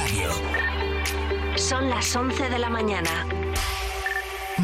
[0.00, 0.30] Radio.
[1.56, 3.26] Son las 11 de la mañana.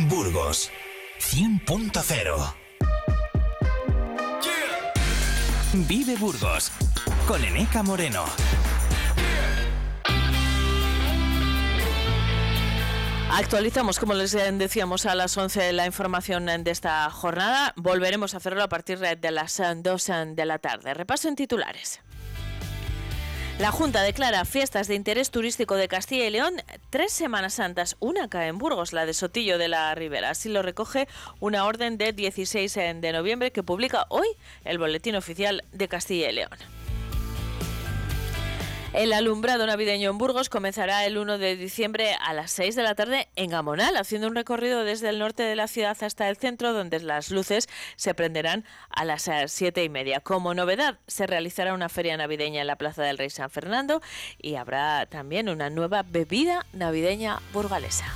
[0.08, 0.70] Burgos
[1.18, 2.54] 100.0
[5.88, 6.70] Vive Burgos
[7.26, 8.24] con Eneca Moreno.
[13.32, 17.72] Actualizamos, como les decíamos, a las 11 la información de esta jornada.
[17.74, 20.94] Volveremos a hacerlo a partir de las 2 de la tarde.
[20.94, 22.03] Repaso en titulares.
[23.60, 26.56] La Junta declara fiestas de interés turístico de Castilla y León
[26.90, 27.96] tres Semanas Santas.
[28.00, 30.30] Una cae en Burgos, la de Sotillo de la Ribera.
[30.30, 31.06] Así lo recoge
[31.38, 34.26] una orden de 16 de noviembre que publica hoy
[34.64, 36.73] el Boletín Oficial de Castilla y León.
[38.94, 42.94] El alumbrado navideño en Burgos comenzará el 1 de diciembre a las 6 de la
[42.94, 46.72] tarde en Gamonal, haciendo un recorrido desde el norte de la ciudad hasta el centro,
[46.72, 50.20] donde las luces se prenderán a las 7 y media.
[50.20, 54.00] Como novedad, se realizará una feria navideña en la Plaza del Rey San Fernando
[54.38, 58.06] y habrá también una nueva bebida navideña burgalesa.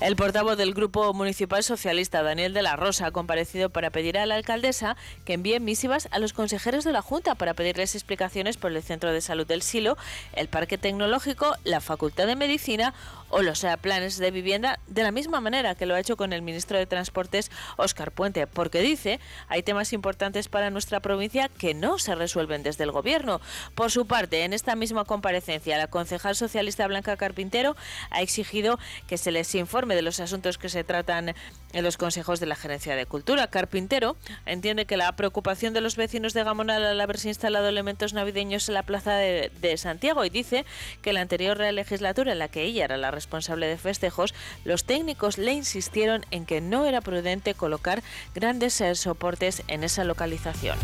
[0.00, 4.26] El portavoz del Grupo Municipal Socialista, Daniel de la Rosa, ha comparecido para pedir a
[4.26, 8.70] la alcaldesa que envíe misivas a los consejeros de la Junta para pedirles explicaciones por
[8.70, 9.96] el Centro de Salud del Silo,
[10.34, 12.94] el Parque Tecnológico, la Facultad de Medicina
[13.28, 16.42] o los planes de vivienda, de la misma manera que lo ha hecho con el
[16.42, 19.18] ministro de Transportes, Óscar Puente, porque dice
[19.48, 23.40] hay temas importantes para nuestra provincia que no se resuelven desde el Gobierno.
[23.74, 27.76] Por su parte, en esta misma comparecencia, la concejal socialista Blanca Carpintero
[28.10, 31.34] ha exigido que se les informe de los asuntos que se tratan
[31.72, 33.48] en los consejos de la Gerencia de Cultura.
[33.48, 38.68] Carpintero entiende que la preocupación de los vecinos de Gamonal al haberse instalado elementos navideños
[38.68, 40.64] en la plaza de, de Santiago y dice
[41.02, 45.38] que la anterior legislatura en la que ella era la responsable de festejos, los técnicos
[45.38, 48.02] le insistieron en que no era prudente colocar
[48.34, 50.78] grandes eh, soportes en esa localización.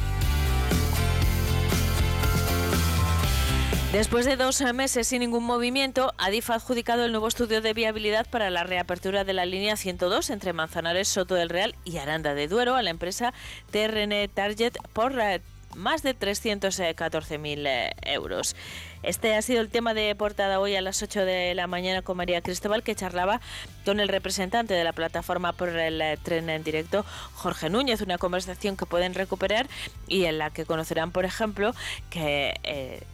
[3.95, 8.27] Después de dos meses sin ningún movimiento, Adif ha adjudicado el nuevo estudio de viabilidad
[8.29, 12.49] para la reapertura de la línea 102 entre Manzanares, Soto del Real y Aranda de
[12.49, 13.33] Duero a la empresa
[13.71, 15.41] TRN Target por eh,
[15.77, 18.57] más de 314.000 eh, euros.
[19.05, 22.17] Este ha sido el tema de portada hoy a las 8 de la mañana con
[22.17, 23.41] María Cristóbal, que charlaba
[23.85, 28.19] con el representante de la plataforma por el eh, tren en directo, Jorge Núñez, una
[28.19, 29.69] conversación que pueden recuperar
[30.09, 31.77] y en la que conocerán, por ejemplo,
[32.11, 33.05] que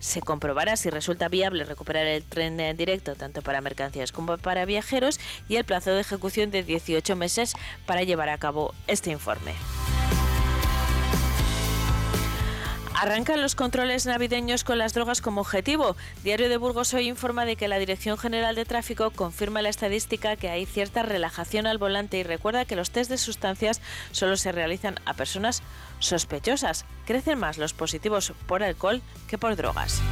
[0.00, 4.64] se comprobará si resulta viable recuperar el tren en directo tanto para mercancías como para
[4.64, 7.54] viajeros y el plazo de ejecución de 18 meses
[7.86, 9.54] para llevar a cabo este informe.
[13.00, 15.94] Arrancan los controles navideños con las drogas como objetivo.
[16.24, 20.34] Diario de Burgos hoy informa de que la Dirección General de Tráfico confirma la estadística
[20.34, 24.50] que hay cierta relajación al volante y recuerda que los test de sustancias solo se
[24.50, 25.62] realizan a personas
[26.00, 26.86] sospechosas.
[27.06, 30.02] Crecen más los positivos por alcohol que por drogas.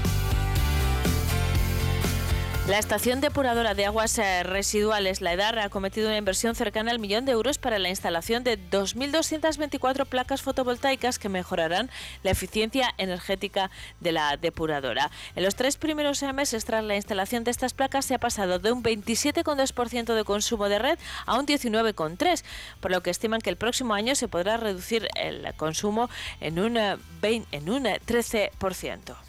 [2.68, 6.98] La estación depuradora de aguas eh, residuales, la EDAR, ha cometido una inversión cercana al
[6.98, 11.90] millón de euros para la instalación de 2.224 placas fotovoltaicas que mejorarán
[12.24, 15.12] la eficiencia energética de la depuradora.
[15.36, 18.72] En los tres primeros meses tras la instalación de estas placas se ha pasado de
[18.72, 22.42] un 27,2% de consumo de red a un 19,3%,
[22.80, 26.10] por lo que estiman que el próximo año se podrá reducir el consumo
[26.40, 26.74] en un,
[27.20, 29.25] 20, eh, en un 13%.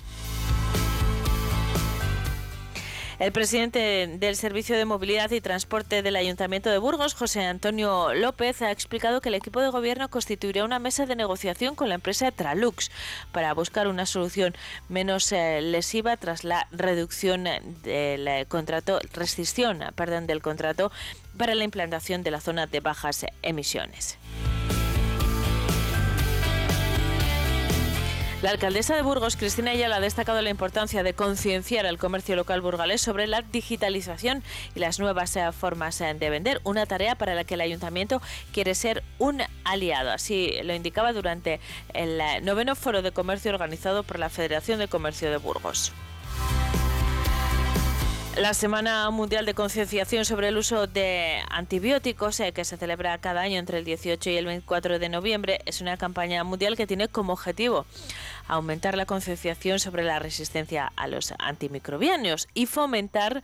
[3.20, 8.62] El presidente del Servicio de Movilidad y Transporte del Ayuntamiento de Burgos, José Antonio López,
[8.62, 12.32] ha explicado que el equipo de gobierno constituirá una mesa de negociación con la empresa
[12.32, 12.92] Tralux
[13.32, 14.56] para buscar una solución
[14.88, 17.46] menos eh, lesiva tras la reducción
[17.84, 20.92] del eh, contrato, rescisión, perdón, del contrato
[21.38, 24.20] para la implantación de la zona de bajas emisiones.
[28.44, 32.62] La alcaldesa de Burgos, Cristina Ayala, ha destacado la importancia de concienciar al comercio local
[32.62, 34.44] burgalés sobre la digitalización
[34.76, 38.22] y las nuevas eh, formas eh, de vender, una tarea para la que el ayuntamiento
[38.54, 40.12] quiere ser un aliado.
[40.12, 41.60] Así lo indicaba durante
[41.96, 45.92] el eh, noveno foro de comercio organizado por la Federación de Comercio de Burgos.
[48.40, 53.58] La Semana Mundial de Concienciación sobre el uso de antibióticos, que se celebra cada año
[53.58, 57.34] entre el 18 y el 24 de noviembre, es una campaña mundial que tiene como
[57.34, 57.88] objetivo
[58.48, 63.44] aumentar la concienciación sobre la resistencia a los antimicrobianos y fomentar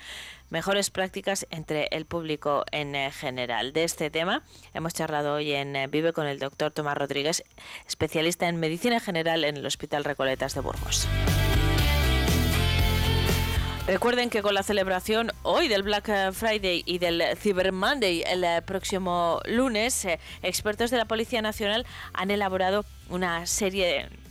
[0.49, 3.73] mejores prácticas entre el público en general.
[3.73, 7.43] De este tema hemos charlado hoy en Vive con el doctor Tomás Rodríguez,
[7.87, 11.07] especialista en medicina general en el Hospital Recoletas de Burgos.
[13.85, 19.41] Recuerden que con la celebración hoy del Black Friday y del Cyber Monday el próximo
[19.45, 24.22] lunes, eh, expertos de la Policía Nacional han elaborado una serie de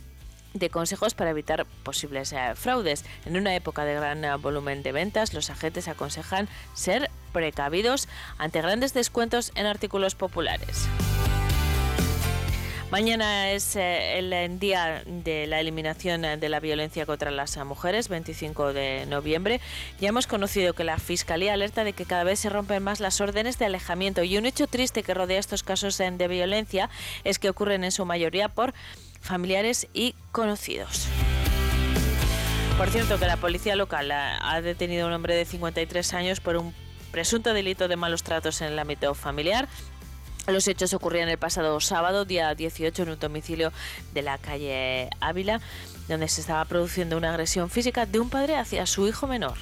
[0.71, 3.05] consejos para evitar posibles eh, fraudes.
[3.25, 8.07] En una época de gran eh, volumen de ventas, los agentes aconsejan ser precavidos
[8.37, 10.87] ante grandes descuentos en artículos populares.
[12.93, 18.71] Mañana es eh, el día de la eliminación de la violencia contra las mujeres, 25
[18.71, 19.61] de noviembre.
[19.99, 23.19] Ya hemos conocido que la Fiscalía alerta de que cada vez se rompen más las
[23.19, 26.91] órdenes de alejamiento y un hecho triste que rodea estos casos de violencia
[27.23, 28.75] es que ocurren en su mayoría por
[29.23, 31.07] familiares y conocidos.
[32.77, 36.57] Por cierto, que la policía local ha detenido a un hombre de 53 años por
[36.57, 36.73] un
[37.11, 39.67] presunto delito de malos tratos en el ámbito familiar.
[40.47, 43.71] Los hechos ocurrían el pasado sábado, día 18, en un domicilio
[44.13, 45.61] de la calle Ávila,
[46.09, 49.57] donde se estaba produciendo una agresión física de un padre hacia su hijo menor.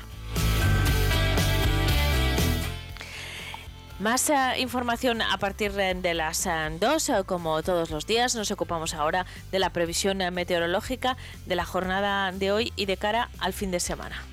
[4.01, 6.49] Más eh, información a partir de las
[6.79, 8.33] 2, eh, como todos los días.
[8.33, 13.29] Nos ocupamos ahora de la previsión meteorológica de la jornada de hoy y de cara
[13.37, 14.23] al fin de semana.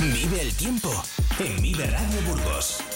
[0.00, 0.92] Vive el tiempo
[1.40, 2.95] en Vive Radio Burgos.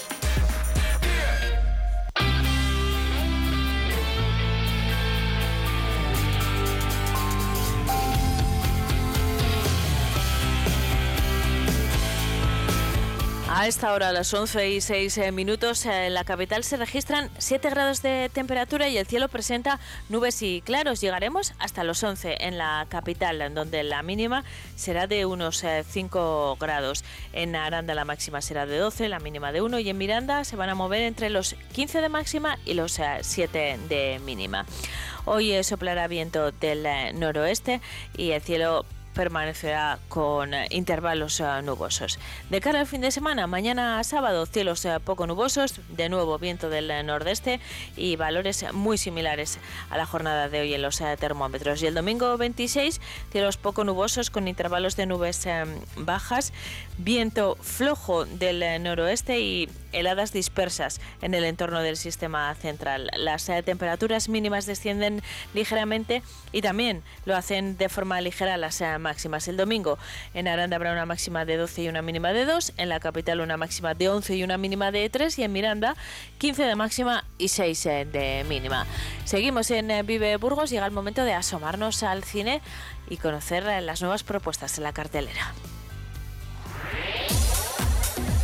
[13.52, 16.76] A esta hora, a las 11 y 6 eh, minutos, eh, en la capital se
[16.76, 21.00] registran 7 grados de temperatura y el cielo presenta nubes y claros.
[21.00, 24.44] Llegaremos hasta los 11 en la capital, donde la mínima
[24.76, 27.02] será de unos 5 eh, grados.
[27.32, 30.54] En Aranda la máxima será de 12, la mínima de 1 y en Miranda se
[30.54, 34.64] van a mover entre los 15 de máxima y los 7 de mínima.
[35.24, 36.86] Hoy soplará viento del
[37.18, 37.80] noroeste
[38.16, 42.18] y el cielo permanecerá con eh, intervalos eh, nubosos.
[42.48, 46.70] De cara al fin de semana, mañana sábado, cielos eh, poco nubosos, de nuevo viento
[46.70, 47.60] del nordeste
[47.96, 49.58] y valores muy similares
[49.90, 51.82] a la jornada de hoy en los termómetros.
[51.82, 55.46] Y el domingo 26, cielos poco nubosos con intervalos de nubes
[55.96, 56.52] bajas,
[57.02, 63.10] viento flojo del noroeste y heladas dispersas en el entorno del sistema central.
[63.16, 69.48] Las temperaturas mínimas descienden ligeramente y también lo hacen de forma ligera las máximas.
[69.48, 69.98] El domingo
[70.34, 73.40] en Aranda habrá una máxima de 12 y una mínima de 2, en la capital
[73.40, 75.96] una máxima de 11 y una mínima de 3 y en Miranda
[76.38, 78.86] 15 de máxima y 6 eh, de mínima.
[79.24, 82.60] Seguimos en eh, Vive Burgos, llega el momento de asomarnos al cine
[83.08, 85.52] y conocer eh, las nuevas propuestas en la cartelera.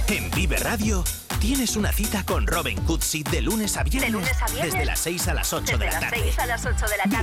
[0.08, 1.04] En Vive Radio
[1.40, 4.24] Tienes una cita con Robin Cootsy de lunes a viernes.
[4.60, 6.32] Desde las 6 a las 8 de la tarde.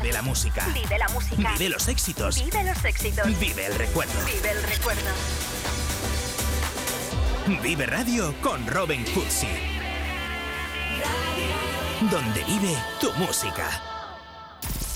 [0.02, 0.66] Vive la música.
[0.74, 1.52] Vive la música.
[1.54, 2.44] Vive los éxitos.
[2.44, 3.40] Vive los éxitos.
[3.40, 4.14] Vive el recuerdo.
[4.26, 5.10] Vive el recuerdo.
[7.62, 9.48] Vive Radio con Robin Cootsy.
[12.12, 13.82] Donde vive tu música.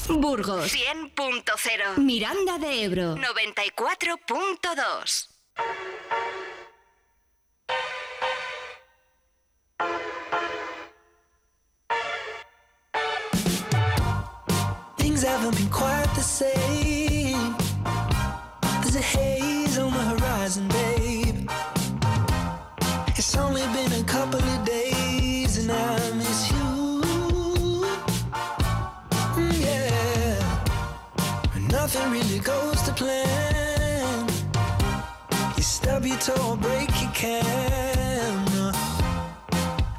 [0.09, 1.97] Burgos 100.0.
[1.97, 5.29] Miranda de Ebro 94.2.
[15.17, 17.55] things haven't been quite the same.
[18.81, 21.49] There's a haze on the horizon, babe.
[23.15, 27.01] It's only been a couple of days and I miss you.
[29.37, 30.39] Mm, yeah,
[31.71, 34.27] nothing really goes to plan.
[35.57, 38.71] You stub your toe or break your camera.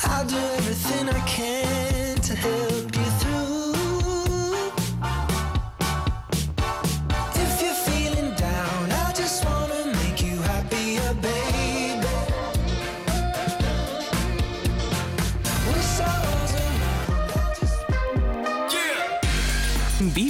[0.04, 2.97] I'll do everything I can to help you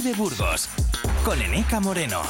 [0.09, 0.69] Vive Burgos
[1.23, 2.23] con Eneca Moreno.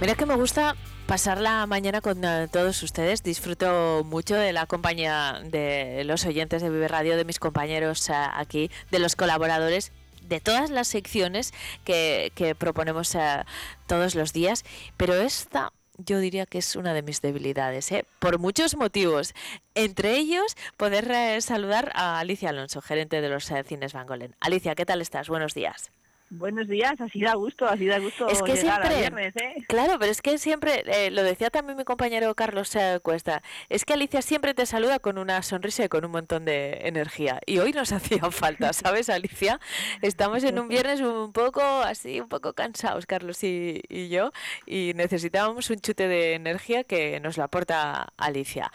[0.00, 0.74] Mira que me gusta
[1.06, 3.22] pasar la mañana con eh, todos ustedes.
[3.22, 8.14] Disfruto mucho de la compañía de los oyentes de Vive Radio, de mis compañeros eh,
[8.14, 9.92] aquí, de los colaboradores
[10.22, 11.52] de todas las secciones
[11.84, 13.44] que, proponemos eh,
[13.86, 14.64] todos los días,
[14.96, 18.04] pero esta yo diría que es una de mis debilidades, ¿eh?
[18.18, 19.34] por muchos motivos.
[19.74, 24.34] Entre ellos, poder eh, saludar a Alicia Alonso, gerente de los eh, cines Van Golen.
[24.40, 25.28] Alicia, ¿qué tal estás?
[25.28, 25.90] Buenos días.
[26.30, 29.64] Buenos días, así da gusto, así da gusto es que siempre, viernes, ¿eh?
[29.68, 33.92] Claro, pero es que siempre, eh, lo decía también mi compañero Carlos Cuesta, es que
[33.92, 37.40] Alicia siempre te saluda con una sonrisa y con un montón de energía.
[37.46, 39.60] Y hoy nos hacía falta, ¿sabes, Alicia?
[40.00, 44.32] Estamos en un viernes un poco así, un poco cansados, Carlos y, y yo,
[44.66, 48.72] y necesitábamos un chute de energía que nos lo aporta Alicia.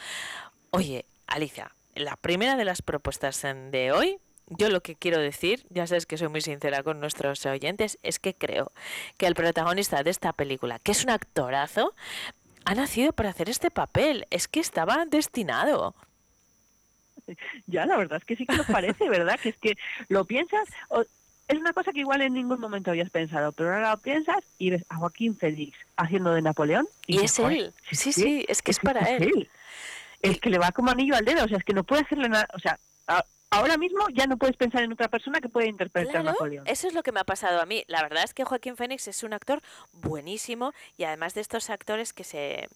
[0.69, 5.87] Oye, Alicia, la primera de las propuestas de hoy yo lo que quiero decir, ya
[5.87, 8.71] sabes que soy muy sincera con nuestros oyentes, es que creo
[9.17, 11.93] que el protagonista de esta película, que es un actorazo,
[12.65, 14.27] ha nacido para hacer este papel.
[14.29, 15.95] Es que estaba destinado.
[17.67, 19.39] Ya, la verdad es que sí que nos parece, ¿verdad?
[19.39, 19.77] Que es que
[20.07, 20.67] lo piensas,
[21.47, 24.71] es una cosa que igual en ningún momento habías pensado, pero ahora lo piensas y
[24.71, 26.87] ves a Joaquín Félix haciendo de Napoleón.
[27.07, 29.49] Y, es él, sí, sí, es que es, para él.
[30.21, 32.29] Es que le va como anillo al dedo, o sea, es que no puede hacerle
[32.29, 32.77] nada, o sea,
[33.51, 36.67] ahora mismo ya no puedes pensar en otra persona que pueda interpretar a Napoleón.
[36.67, 37.83] Eso es lo que me ha pasado a mí.
[37.87, 39.61] La verdad es que Joaquín Fénix es un actor
[39.93, 42.69] buenísimo y además de estos actores que se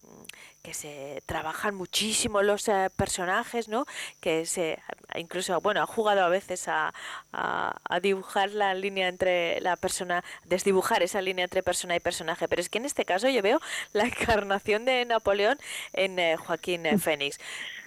[0.62, 3.86] que se trabajan muchísimo los eh, personajes, ¿no?
[4.22, 4.80] Que se
[5.16, 6.94] incluso bueno ha jugado a veces a,
[7.34, 12.48] a, dibujar la línea entre la persona, desdibujar esa línea entre persona y personaje.
[12.48, 13.60] Pero es que en este caso yo veo
[13.92, 15.58] la encarnación de Napoleón
[15.92, 17.40] en eh, Joaquín eh, Fénix.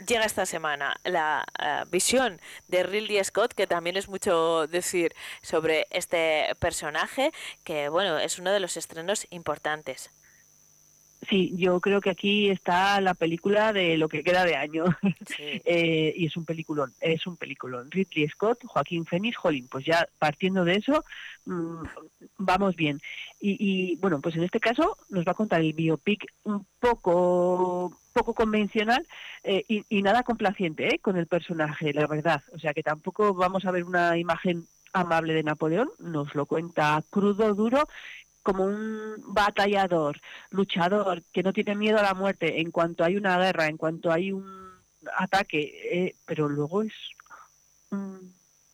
[0.06, 1.46] Llega esta semana la
[1.90, 2.38] visión
[2.68, 7.32] de de Ridley Scott, que también es mucho decir sobre este personaje,
[7.64, 10.10] que bueno, es uno de los estrenos importantes.
[11.28, 14.84] Sí, yo creo que aquí está la película de lo que queda de año.
[15.68, 17.90] Eh, y es un peliculón, es un peliculón.
[17.90, 21.04] Ridley Scott, Joaquín Phoenix, Jolín, pues ya partiendo de eso,
[21.44, 21.82] mm,
[22.38, 23.00] vamos bien.
[23.40, 27.92] Y, y, bueno, pues en este caso nos va a contar el biopic un poco
[28.16, 29.06] poco convencional
[29.44, 30.98] eh, y, nada complaciente ¿eh?
[31.00, 32.42] con el personaje, la verdad.
[32.54, 37.02] O sea que tampoco vamos a ver una imagen amable de Napoleón, nos lo cuenta
[37.10, 37.86] crudo, duro,
[38.46, 43.36] como un batallador, luchador, que no tiene miedo a la muerte en cuanto hay una
[43.38, 44.70] guerra, en cuanto hay un
[45.16, 45.58] ataque,
[45.90, 46.92] eh, pero luego es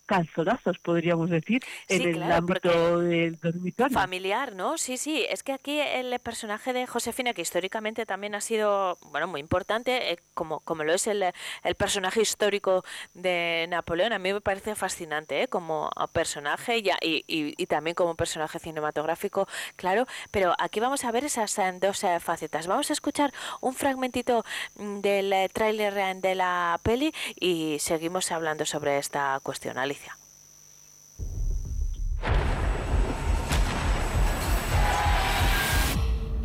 [0.06, 3.94] calzonazos, podríamos decir, en el ámbito del dormitorio.
[3.94, 4.78] Familiar, ¿no?
[4.78, 5.24] Sí, sí.
[5.28, 10.12] Es que aquí el personaje de Josefina, que históricamente también ha sido, bueno, muy importante,
[10.12, 11.24] eh, como, como lo es el,
[11.62, 15.48] el, personaje histórico de Napoleón, a mí me parece fascinante, ¿eh?
[15.48, 17.24] Como personaje y, y,
[17.56, 20.06] y, también como personaje cinematográfico, claro.
[20.30, 22.66] Pero aquí vamos a ver esas eh, dos facetas.
[22.66, 24.44] Vamos a escuchar un fragmentito
[24.76, 30.01] mm, del tráiler de la peli y seguimos hablando sobre esta cuestión, Alicia.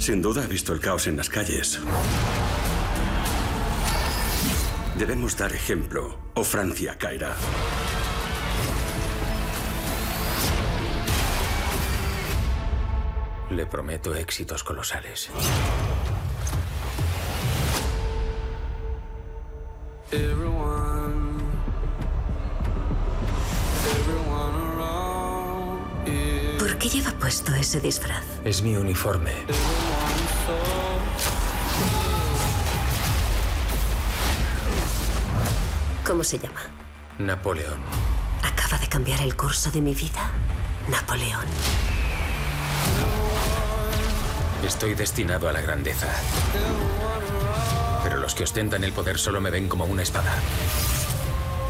[0.08, 1.82] Sin duda ha visto el caos en las calles.
[4.98, 7.36] Debemos dar ejemplo o Francia caerá.
[13.50, 15.30] Le prometo éxitos colosales.
[20.10, 20.87] ¿Por
[26.90, 28.24] qué lleva puesto ese disfraz?
[28.46, 29.32] Es mi uniforme.
[36.06, 36.62] ¿Cómo se llama?
[37.18, 37.80] Napoleón.
[38.42, 40.32] Acaba de cambiar el curso de mi vida.
[40.90, 41.46] Napoleón.
[44.66, 46.08] Estoy destinado a la grandeza.
[48.04, 50.34] Pero los que ostentan el poder solo me ven como una espada.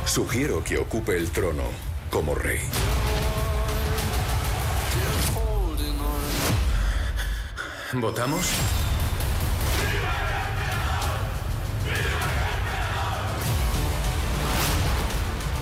[0.05, 1.63] Sugiero que ocupe el trono
[2.12, 2.62] como rey.
[7.94, 8.46] ¿Votamos?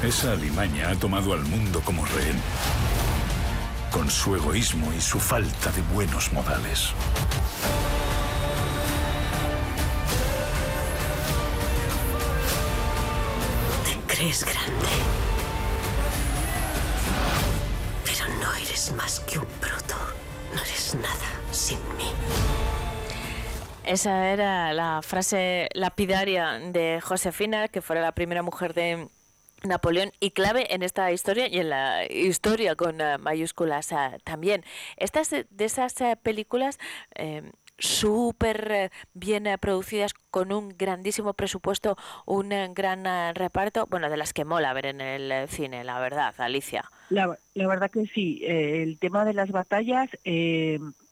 [0.02, 2.42] Esa alimaña ha tomado al mundo como rehén,
[3.92, 6.90] con su egoísmo y su falta de buenos modales.
[13.86, 14.96] Te crees grande,
[18.04, 19.48] pero no eres más que un
[23.88, 29.08] Esa era la frase lapidaria de Josefina, que fuera la primera mujer de
[29.64, 34.64] Napoleón y clave en esta historia y en la historia con eh, mayúsculas eh, también.
[34.98, 36.80] Estas de esas eh, películas
[37.78, 44.74] súper bien producidas con un grandísimo presupuesto, un gran reparto, bueno, de las que mola
[44.74, 46.90] ver en el cine, la verdad, Alicia.
[47.10, 50.10] La verdad que sí, el tema de las batallas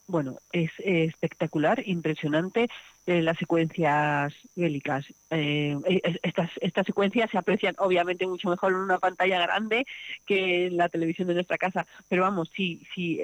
[0.07, 2.67] bueno, es espectacular, impresionante
[3.05, 5.05] eh, las secuencias bélicas.
[5.29, 9.86] Eh, eh, estas, estas secuencias se aprecian obviamente mucho mejor en una pantalla grande
[10.25, 13.19] que en la televisión de nuestra casa, pero vamos, sí, sí,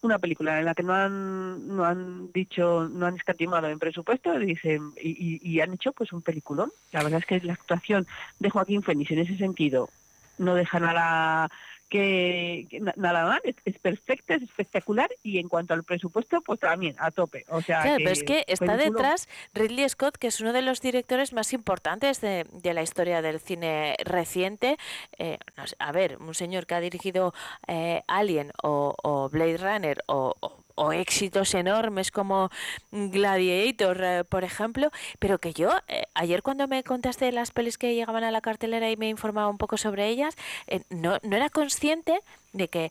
[0.00, 4.38] una película en la que no han, no han dicho, no han escatimado en presupuesto
[4.38, 6.70] dicen, y, y, han hecho pues un peliculón.
[6.92, 8.06] La verdad es que la actuación
[8.38, 9.90] de Joaquín Fénix en ese sentido
[10.38, 11.50] no deja nada
[11.88, 17.10] que, nada más, es, perfecta, es espectacular y en cuanto al presupuesto, pues también a
[17.10, 17.44] tope.
[17.48, 20.80] O sea, claro, pero es que está detrás Ridley Scott, que es uno de los
[20.80, 24.76] directores más importantes de, la historia del cine reciente.
[25.18, 25.38] Eh,
[25.78, 27.32] a ver, un señor que ha dirigido
[27.68, 32.50] eh, Alien o, Blade Runner o o éxitos enormes como
[32.90, 37.94] Gladiator, eh, por ejemplo, pero que yo, eh, ayer cuando me contaste las pelis que
[37.94, 41.50] llegaban a la cartelera y me informaba un poco sobre ellas, eh, no, no era
[41.50, 42.20] consciente
[42.52, 42.90] de que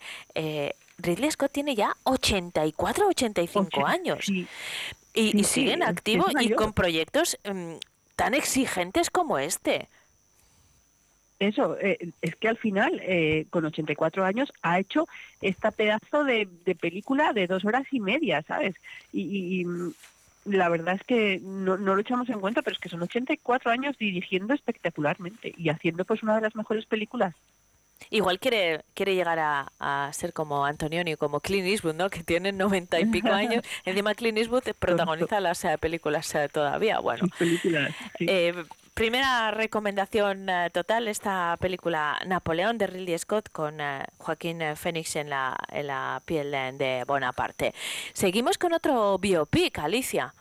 [0.97, 4.29] Ridley Scott tiene ya 84, 85 años.
[4.29, 4.47] y,
[5.13, 7.75] y sigue en activo y con proyectos mm,
[8.15, 9.89] tan exigentes como este
[11.43, 15.07] eso, eh, es que al final, eh, con 84 años, ha hecho
[15.41, 16.47] esta pedazo de,
[16.79, 18.75] película de dos horas y media, ¿sabes?
[19.11, 19.91] Y, mm,
[20.45, 23.97] la verdad es que no, lo echamos en cuenta, pero es que son 84 años
[23.97, 27.33] dirigiendo espectacularmente y haciendo pues una de las mejores películas.
[28.09, 32.09] Igual quiere, quiere llegar a, ser como Antonioni, como Clint Eastwood, ¿no?
[32.09, 33.63] Que tiene 90 y pico años.
[33.85, 36.99] Encima Clint Eastwood protagoniza las eh, películas todavía.
[36.99, 37.93] Bueno, películas,
[38.93, 45.31] Primera recomendación eh, total, esta película Napoleón de Ridley Scott con eh, Joaquín Phoenix en
[45.31, 47.73] la, en la piel de Bonaparte.
[48.13, 50.33] Seguimos con otro biopic, Alicia.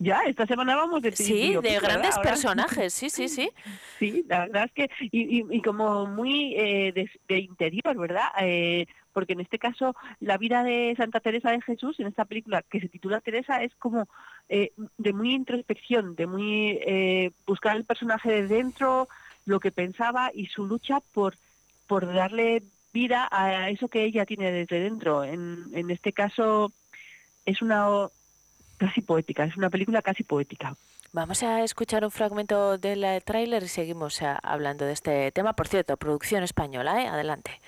[0.00, 3.50] Ya, esta semana vamos de Sí, de grandes personajes, sí, sí, sí.
[3.98, 8.28] Sí, la verdad es que, y, y, como muy eh, de, interior, ¿verdad?
[8.40, 8.86] Eh,
[9.18, 12.78] porque en este caso la vida de Santa Teresa de Jesús, en esta película que
[12.78, 14.06] se titula Teresa, es como
[14.48, 19.08] eh, de muy introspección, de muy eh, buscar el personaje de dentro,
[19.44, 21.34] lo que pensaba y su lucha por,
[21.88, 25.24] por darle vida a eso que ella tiene desde dentro.
[25.24, 26.70] En, en este caso
[27.44, 27.88] es una
[28.76, 30.76] casi poética, es una película casi poética.
[31.10, 35.54] Vamos a escuchar un fragmento del tráiler y seguimos eh, hablando de este tema.
[35.54, 37.08] Por cierto, producción española, ¿eh?
[37.08, 37.60] Adelante.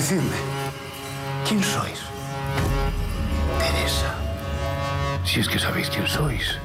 [0.00, 0.40] Decidme,
[1.46, 2.00] ¿quién sois?
[3.58, 4.14] Teresa.
[5.26, 6.56] Si es que sabéis quién sois.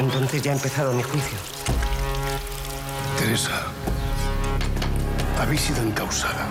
[0.00, 1.38] Entonces ya ha empezado mi juicio.
[3.16, 3.62] Teresa,
[5.40, 6.48] habéis sido encausada.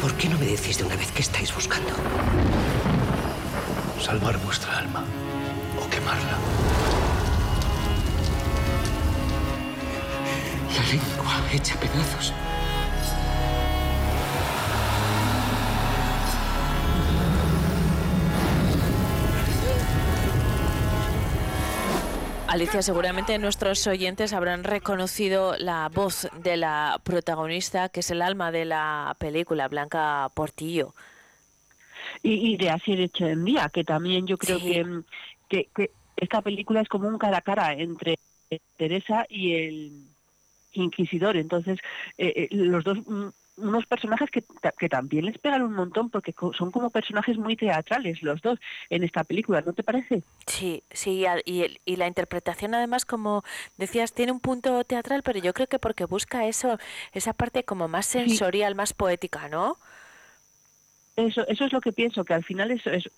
[0.00, 1.90] ¿Por qué no me decís de una vez que estáis buscando?
[4.00, 5.04] Salvar vuestra alma
[5.76, 6.38] o quemarla.
[10.90, 12.32] Lengua hecha pedazos.
[22.46, 28.50] Alicia, seguramente nuestros oyentes habrán reconocido la voz de la protagonista, que es el alma
[28.50, 30.94] de la película, Blanca Portillo.
[32.22, 33.10] Y, y de Asier
[33.44, 37.74] día que también yo creo que, que esta película es como un cara a cara
[37.74, 38.18] entre
[38.78, 40.07] Teresa y el
[40.72, 41.36] inquisidor.
[41.36, 41.78] Entonces,
[42.16, 43.28] eh, eh, los dos, mm,
[43.58, 44.44] unos personajes que,
[44.78, 49.02] que, también les pegan un montón porque son como personajes muy teatrales los dos en
[49.02, 50.22] esta película, ¿no te parece?
[50.46, 53.42] Sí, sí, y, y la interpretación además, como
[53.76, 56.78] decías, tiene un punto teatral, pero yo creo que porque busca eso,
[57.12, 59.78] esa parte como más sensorial, más poética, ¿no?
[61.16, 63.10] Eso, eso es lo que pienso, que al final es, es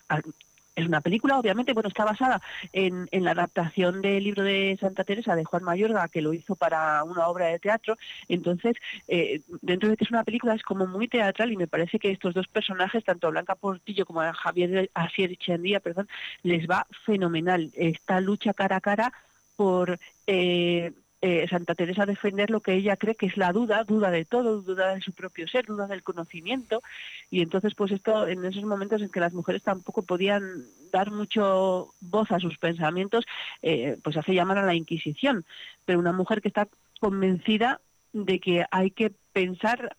[0.75, 5.03] es una película, obviamente, bueno, está basada en, en, la adaptación del libro de Santa
[5.03, 7.97] Teresa de Juan Mayorga, que lo hizo para una obra de teatro.
[8.27, 8.75] Entonces,
[9.07, 12.11] eh, dentro de que es una película, es como muy teatral y me parece que
[12.11, 16.07] estos dos personajes, tanto Blanca Portillo como a Javier Asier Chandía, perdón,
[16.43, 17.71] les va fenomenal.
[17.75, 19.13] Esta lucha cara a cara
[19.55, 24.09] por eh, eh, Santa Teresa defender lo que ella cree que es la duda, duda
[24.09, 26.81] de todo, duda de su propio ser, duda del conocimiento.
[27.29, 31.93] Y entonces, pues esto, en esos momentos en que las mujeres tampoco podían dar mucho
[32.01, 33.25] voz a sus pensamientos,
[33.61, 35.45] eh, pues hace llamar a la Inquisición.
[35.85, 36.67] Pero una mujer que está
[36.99, 37.81] convencida
[38.13, 39.95] de que hay que pensar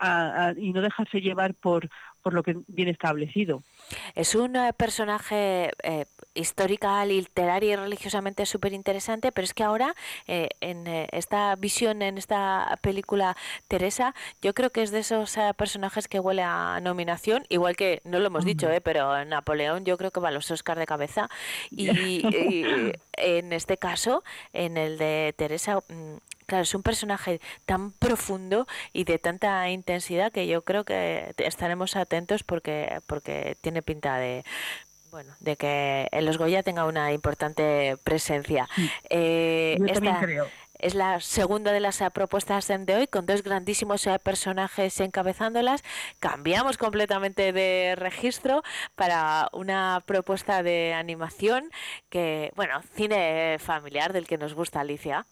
[0.58, 1.88] y no dejarse llevar por,
[2.20, 3.62] por lo que viene establecido.
[4.14, 5.70] Es un eh, personaje
[6.34, 9.94] histórica, literaria y religiosamente súper interesante, pero es que ahora
[10.26, 13.36] eh, en eh, esta visión, en esta película
[13.68, 18.18] Teresa, yo creo que es de esos personajes que huele a nominación, igual que no
[18.18, 21.28] lo hemos dicho, pero Napoleón yo creo que va a los Oscar de cabeza.
[21.70, 26.16] Y, y en este caso, en el de Teresa, mm,
[26.46, 31.96] claro, es un personaje tan profundo y de tanta intensidad que yo creo que estaremos
[31.96, 34.44] atentos porque, porque tiene pinta de,
[35.12, 38.66] bueno, de que en los Goya tenga una importante presencia.
[39.10, 40.48] Eh, yo esta, creo.
[40.78, 45.84] Es la segunda de las propuestas de hoy, con dos grandísimos eh, personajes encabezándolas.
[46.18, 48.62] Cambiamos completamente de registro
[48.96, 51.70] para una propuesta de animación
[52.08, 55.26] que, bueno, cine familiar del que nos gusta, Alicia.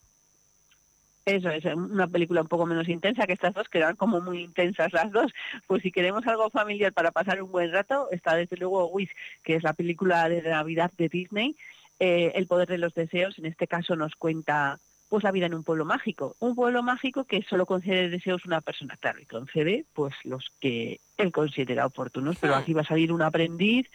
[1.25, 4.41] Eso es, una película un poco menos intensa que estas dos, que eran como muy
[4.41, 5.31] intensas las dos.
[5.67, 9.11] Pues si queremos algo familiar para pasar un buen rato, está desde luego Wish,
[9.43, 11.55] que es la película de Navidad de Disney.
[11.99, 14.79] Eh, el poder de los deseos, en este caso nos cuenta
[15.09, 16.35] pues la vida en un pueblo mágico.
[16.39, 21.01] Un pueblo mágico que solo concede deseos una persona, claro, y concede pues los que
[21.17, 22.37] él considera oportunos.
[22.39, 23.87] Pero aquí va a salir un aprendiz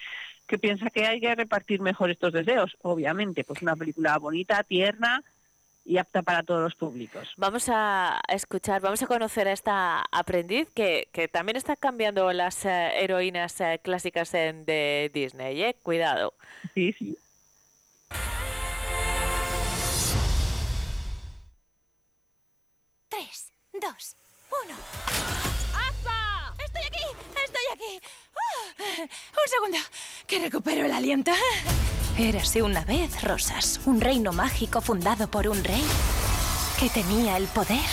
[0.46, 2.76] que piensa que hay que repartir mejor estos deseos.
[2.82, 5.24] Obviamente, pues una película bonita, tierna,
[5.86, 7.32] y apta para todos los públicos.
[7.36, 12.64] Vamos a escuchar, vamos a conocer a esta aprendiz que, que también está cambiando las
[12.64, 15.76] eh, heroínas eh, clásicas en, de Disney, ¿eh?
[15.82, 16.34] Cuidado.
[16.74, 17.16] Sí, sí.
[23.08, 24.16] Tres, dos,
[24.64, 24.74] uno.
[25.72, 26.54] ¡Apa!
[26.64, 27.04] ¡Estoy aquí!
[27.44, 28.00] ¡Estoy aquí!
[28.34, 29.02] ¡Ah!
[29.02, 29.78] Un segundo,
[30.26, 31.30] que recupero el aliento.
[32.18, 35.84] Érase una vez, Rosas, un reino mágico fundado por un rey
[36.80, 37.84] que tenía el poder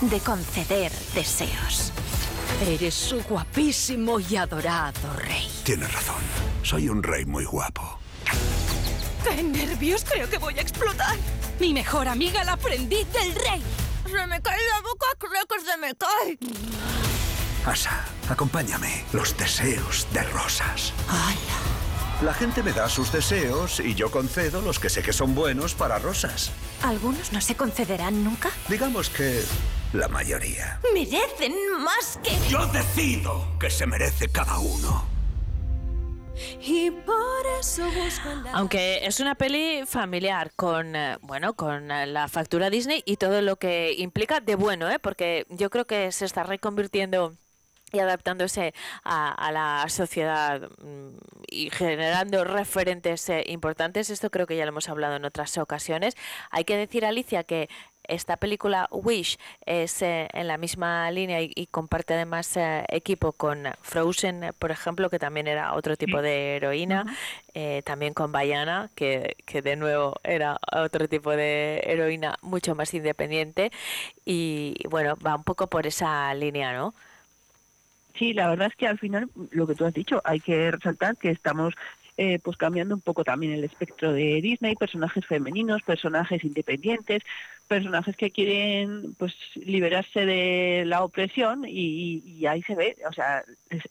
[0.00, 1.90] de conceder deseos.
[2.68, 5.50] Eres su guapísimo y adorado rey.
[5.64, 6.22] Tienes razón.
[6.62, 7.98] Soy un rey muy guapo.
[9.24, 10.04] ¡Qué nervios!
[10.08, 11.16] Creo que voy a explotar.
[11.58, 13.62] Mi mejor amiga, el aprendiz del rey.
[14.06, 16.38] Se me cae la boca, creo que se me cae.
[17.66, 19.04] Asa, acompáñame.
[19.12, 20.92] Los deseos de rosas.
[21.08, 21.83] ¡Hala!
[22.24, 25.74] La gente me da sus deseos y yo concedo los que sé que son buenos
[25.74, 26.50] para rosas.
[26.82, 28.50] ¿Algunos no se concederán nunca?
[28.68, 29.42] Digamos que
[29.92, 30.80] la mayoría.
[30.94, 32.30] Merecen más que...
[32.48, 35.04] Yo decido que se merece cada uno.
[36.60, 41.90] Y por eso busco en la- Aunque es una peli familiar con eh, bueno con
[41.92, 44.98] eh, la factura Disney y todo lo que implica de bueno, ¿eh?
[44.98, 47.34] porque yo creo que se está reconvirtiendo
[47.92, 51.16] y adaptándose a, a la sociedad mm,
[51.48, 54.10] y generando referentes eh, importantes.
[54.10, 56.16] Esto creo que ya lo hemos hablado en otras ocasiones.
[56.50, 57.68] Hay que decir, Alicia, que
[58.06, 63.32] esta película Wish es eh, en la misma línea y, y comparte además eh, equipo
[63.32, 67.16] con Frozen, por ejemplo, que también era otro tipo de heroína,
[67.54, 72.92] eh, también con Bayana, que, que de nuevo era otro tipo de heroína mucho más
[72.94, 73.72] independiente
[74.24, 76.94] y bueno, va un poco por esa línea, ¿no?
[78.14, 81.16] Sí, la verdad es que al final, lo que tú has dicho, hay que resaltar
[81.16, 81.74] que estamos
[82.16, 87.22] eh, pues cambiando un poco también el espectro de Disney, personajes femeninos, personajes independientes,
[87.66, 93.42] personajes que quieren pues liberarse de la opresión y, ahí se ve, o sea,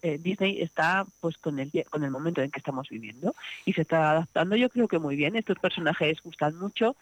[0.01, 3.81] eh, Disney está pues con el con el momento en que estamos viviendo y se
[3.81, 6.95] está adaptando yo creo que muy bien, estos personajes gustan mucho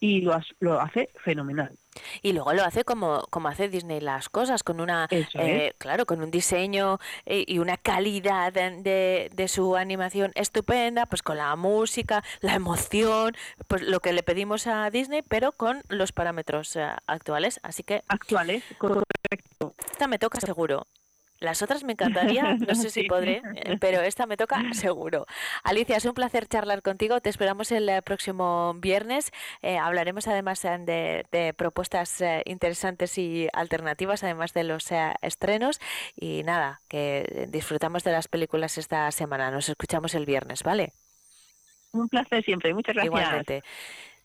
[0.00, 1.70] y lo, lo hace fenomenal.
[2.22, 5.06] Y luego lo hace como, como hace Disney las cosas, con una,
[5.44, 11.06] eh, claro, con un diseño eh, y una calidad de, de- de su animación estupenda,
[11.06, 13.36] pues con la música, la emoción,
[13.68, 17.60] pues lo que le pedimos a Disney, pero con los parámetros eh, actuales.
[17.62, 19.74] Así que actuales, correcto.
[19.90, 20.86] Esta me toca seguro.
[21.44, 23.04] Las otras me encantaría, no sé si Sí.
[23.04, 25.26] podré, eh, pero esta me toca seguro.
[25.62, 27.20] Alicia, es un placer charlar contigo.
[27.20, 29.30] Te esperamos el eh, próximo viernes.
[29.62, 35.80] Eh, hablaremos además de, de propuestas eh, interesantes y alternativas, además de los eh, estrenos.
[36.16, 39.50] Y nada, que disfrutamos de las películas esta semana.
[39.50, 40.92] Nos escuchamos el viernes, ¿vale?
[41.92, 43.06] Un placer siempre, muchas gracias.
[43.06, 43.62] Igualmente.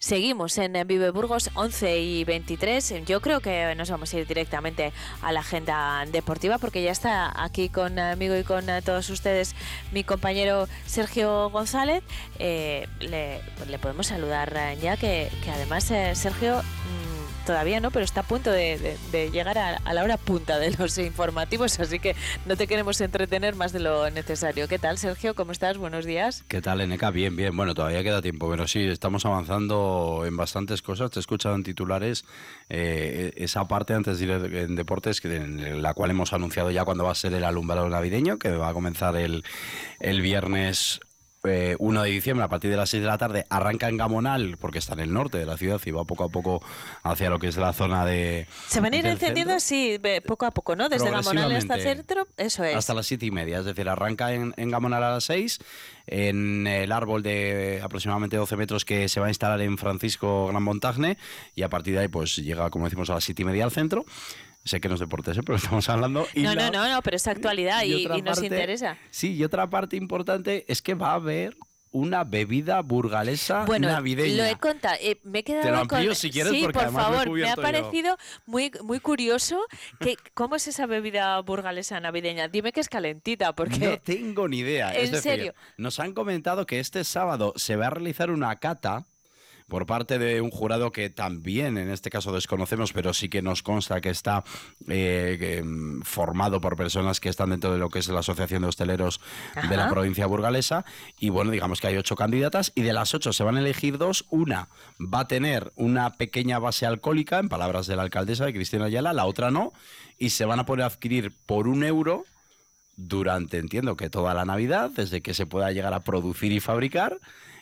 [0.01, 3.05] Seguimos en eh, Vive Burgos 11 y 23.
[3.05, 7.33] Yo creo que nos vamos a ir directamente a la agenda deportiva porque ya está
[7.43, 9.55] aquí conmigo y con eh, todos ustedes
[9.91, 12.01] mi compañero Sergio González.
[12.39, 17.09] Eh, le, le podemos saludar eh, ya que, además eh, Sergio mm,
[17.45, 18.97] todavía no, pero está a punto de,
[19.32, 23.73] llegar a, la hora punta de los informativos, así que no te queremos entretener más
[23.73, 24.67] de lo necesario.
[24.67, 25.36] ¿Qué tal, Sergio?
[25.36, 25.78] ¿Cómo estás?
[25.78, 26.43] Buenos días.
[26.47, 27.12] ¿Qué tal, NK?
[27.12, 27.56] Bien, bien.
[27.56, 31.12] Bueno, todavía queda tiempo, pero sí, estamos avanzando en bastantes cosas.
[31.12, 32.25] Te he escuchado en titulares
[32.69, 36.86] eh, esa parte antes de ir en deportes, que en la cual hemos anunciado ya
[36.86, 39.43] cuándo va a ser el alumbrado navideño, que va a comenzar el,
[39.99, 40.99] el viernes.
[41.43, 44.58] Eh, 1 de diciembre a partir de las 6 de la tarde arranca en Gamonal
[44.60, 46.62] porque está en el norte de la ciudad y va poco a poco
[47.04, 50.52] hacia lo que es la zona de Se van a ir encendiendo así poco a
[50.52, 50.89] poco, ¿no?
[50.89, 52.75] Desde Gamonal hasta el centro, eso es.
[52.75, 55.60] Hasta las siete y media, es decir, arranca en, en Gamonal a las 6,
[56.08, 60.63] en el árbol de aproximadamente 12 metros que se va a instalar en Francisco Gran
[60.63, 61.17] Montagne
[61.56, 63.71] y a partir de ahí pues llega, como decimos, a las siete y media al
[63.71, 64.06] centro.
[64.69, 65.41] Sé que no es deportes, ¿eh?
[65.43, 66.27] pero estamos hablando.
[66.36, 68.97] y no, la- no, no, no, pero es actualidad y, nos parte- interesa.
[69.10, 71.58] Sí, y otra parte importante es que va a haber
[71.91, 74.36] una bebida burgalesa Bueno, navideña.
[74.38, 76.77] lo he contado, eh, me he quedado Te lo con- amplío si quieres, sí, porque
[76.77, 77.62] por favor, me ha yo.
[77.63, 79.60] parecido muy muy curioso
[79.99, 82.47] que cómo es esa bebida burgalesa navideña.
[82.47, 84.91] Dime que es calentita, porque No tengo ni idea.
[84.93, 85.55] es ¿En decir, serio?
[85.77, 89.05] nos han comentado que este sábado se va a realizar una cata
[89.69, 93.63] por parte de un jurado que también en este caso desconocemos, pero sí que nos
[93.63, 94.43] consta que está
[94.88, 98.67] eh, mm, formado por personas que están dentro de lo que es la Asociación de
[98.67, 99.21] Hosteleros
[99.69, 100.84] de la provincia burgalesa.
[101.19, 103.97] Y bueno, digamos que hay ocho candidatas y de las ocho se van a elegir
[103.97, 104.25] dos.
[104.29, 104.67] Una
[104.99, 109.13] va a tener una pequeña base alcohólica, en palabras de la alcaldesa de Cristina Ayala,
[109.13, 109.71] la otra no,
[110.17, 112.25] y se van a poder adquirir por un euro
[112.97, 117.17] durante, entiendo que toda la Navidad, desde que se pueda llegar a producir y fabricar,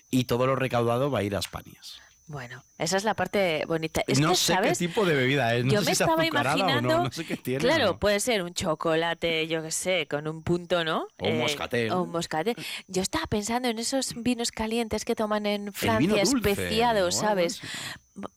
[0.09, 1.99] y todo lo recaudado va a ir a Españas.
[2.27, 4.01] bueno, esa es la parte bonita.
[4.05, 4.77] Es no que, sé ¿sabes?
[4.77, 6.63] qué tipo de bebida es, no yo sé me si es estaba azucarada o no,
[6.71, 7.59] imaginando, no sé qué tiene.
[7.59, 7.99] claro, ¿no?
[7.99, 11.07] puede ser un chocolate, yo qué sé, con un punto, ¿no?
[11.19, 11.91] O un moscatel.
[11.91, 12.55] O un moscatel.
[12.87, 17.61] Yo estaba pensando en esos vinos calientes que toman en Francia, especiados, ¿sabes?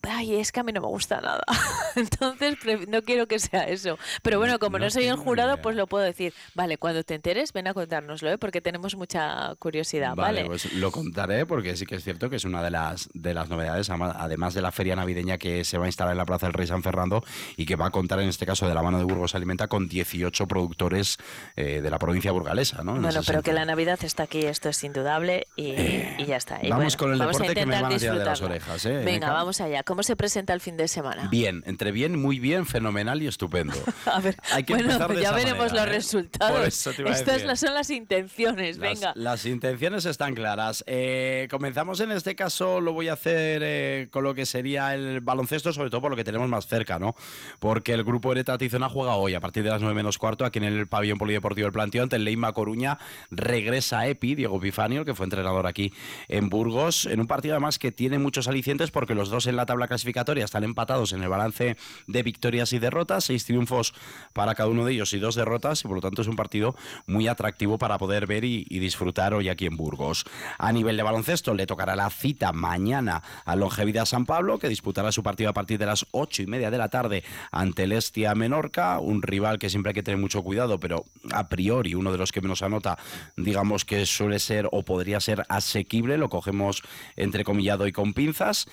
[0.02, 1.42] Ay, es que a mí no me gusta nada.
[1.96, 2.56] Entonces
[2.88, 3.98] no quiero que sea eso.
[4.22, 5.62] Pero bueno, como no, no soy el jurado, idea.
[5.62, 6.34] pues lo puedo decir.
[6.54, 8.38] Vale, cuando te enteres, ven a contárnoslo, ¿eh?
[8.38, 10.42] porque tenemos mucha curiosidad, ¿vale?
[10.42, 13.34] Vale, pues lo contaré porque sí que es cierto que es una de las de
[13.34, 16.46] las novedades, además de la feria navideña que se va a instalar en la Plaza
[16.46, 17.24] del Rey San Fernando
[17.56, 19.88] y que va a contar en este caso de la mano de Burgos Alimenta con
[19.88, 21.16] 18 productores
[21.56, 22.96] eh, de la provincia burgalesa, ¿no?
[22.96, 23.54] En Bueno, pero que sentido.
[23.54, 25.72] la Navidad está aquí, esto es indudable y,
[26.18, 26.58] y ya está.
[26.62, 28.84] Y vamos bueno, con el vamos deporte que me van a tirar de las orejas,
[28.86, 29.69] ¿eh, Venga, vamos allá.
[29.84, 31.28] ¿Cómo se presenta el fin de semana?
[31.30, 33.74] Bien, entre bien, muy bien, fenomenal y estupendo.
[34.06, 35.96] A ver, Hay que bueno, ya veremos manera, los ¿eh?
[35.96, 36.86] resultados.
[36.98, 39.12] Estas las- son las intenciones, Las, venga.
[39.16, 40.82] las intenciones están claras.
[40.86, 45.20] Eh, comenzamos en este caso, lo voy a hacer eh, con lo que sería el
[45.20, 47.14] baloncesto, sobre todo por lo que tenemos más cerca, ¿no?
[47.58, 50.58] Porque el grupo Ereta Tizona juega hoy, a partir de las 9 menos cuarto, aquí
[50.58, 52.98] en el pabellón polideportivo del Planteo, ante el Leima Coruña.
[53.30, 55.92] Regresa Epi, Diego Pifanio, el que fue entrenador aquí
[56.28, 59.59] en Burgos, en un partido además que tiene muchos alicientes porque los dos en la
[59.66, 63.94] tabla clasificatoria están empatados en el balance de victorias y derrotas, seis triunfos
[64.32, 66.74] para cada uno de ellos y dos derrotas, y por lo tanto es un partido
[67.06, 70.24] muy atractivo para poder ver y, y disfrutar hoy aquí en Burgos.
[70.58, 75.12] A nivel de baloncesto le tocará la cita mañana a Longevidad San Pablo, que disputará
[75.12, 78.34] su partido a partir de las ocho y media de la tarde ante el Estia
[78.34, 82.18] Menorca, un rival que siempre hay que tener mucho cuidado, pero a priori uno de
[82.18, 82.98] los que menos anota,
[83.36, 86.82] digamos que suele ser o podría ser asequible, lo cogemos
[87.16, 88.66] entrecomillado y con pinzas.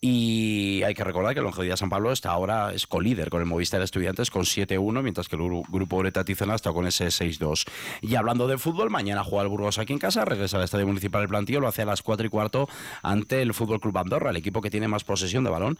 [0.00, 3.46] Y hay que recordar que el Longevidad San Pablo está ahora es colíder con el
[3.46, 7.66] Movistar Estudiantes con 7-1, mientras que el gru- grupo Oreta Tizona está con ese 6-2.
[8.02, 11.22] Y hablando de fútbol, mañana juega el Burgos aquí en casa, regresa al Estadio Municipal
[11.22, 12.68] del Plantío, lo hace a las 4 y cuarto
[13.02, 15.76] ante el Fútbol Club Andorra, el equipo que tiene más posesión de balón.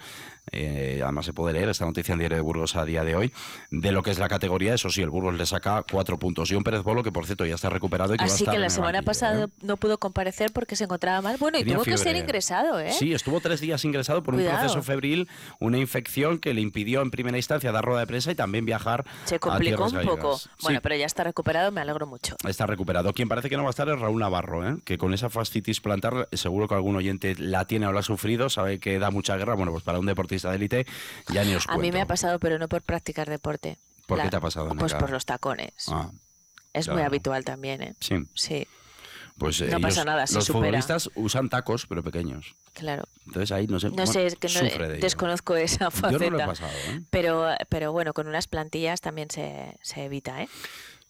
[0.51, 3.33] Eh, además se puede leer esta noticia en Diario de Burgos a día de hoy,
[3.71, 4.75] de lo que es la categoría.
[4.75, 6.51] Eso sí, el Burgos le saca 4 puntos.
[6.51, 8.43] Y un Pérez Bolo que, por cierto, ya está recuperado y que va a Así
[8.43, 9.49] estar que la semana pasada ¿eh?
[9.63, 11.37] no pudo comparecer porque se encontraba mal.
[11.39, 12.19] Bueno, y Tenía tuvo que ser fiebre.
[12.21, 12.91] ingresado, ¿eh?
[12.91, 14.55] Sí, estuvo tres días ingresado por Cuidado.
[14.57, 15.29] un proceso febril,
[15.61, 19.05] una infección que le impidió en primera instancia dar rueda de prensa y también viajar
[19.25, 20.41] Se a complicó un poco.
[20.63, 22.37] Bueno, Sí, pero ya está recuperado, me alegro mucho.
[22.47, 23.13] Está recuperado.
[23.13, 24.77] Quien parece que no va a estar es Raúl Navarro, ¿eh?
[24.85, 28.49] que con esa fascitis plantar, seguro que algún oyente la tiene o la ha sufrido,
[28.51, 29.55] sabe que da mucha guerra.
[29.55, 30.87] Bueno, pues para un deportista de élite
[31.33, 31.83] ya ni os A cuento.
[31.83, 33.79] mí me ha pasado, pero no por practicar deporte.
[34.07, 35.73] ¿Por La- qué te ha pasado, Pues por los tacones.
[35.89, 36.11] Ah,
[36.73, 37.95] es muy habitual también, ¿eh?
[38.01, 38.17] sí.
[38.35, 38.67] Sí,
[39.39, 40.67] Pues No ellos- pasa nada, se Los supera.
[40.67, 42.55] futbolistas usan tacos, pero pequeños.
[42.75, 43.05] claro.
[43.27, 43.89] Entonces ahí no sé.
[43.89, 44.89] No bueno, sé, es que no, ello.
[45.01, 46.25] desconozco esa Yo faceta.
[46.25, 47.03] no lo he pasado, ¿eh?
[47.11, 50.49] Pero, pero bueno, con unas plantillas también se, se evita, ¿eh?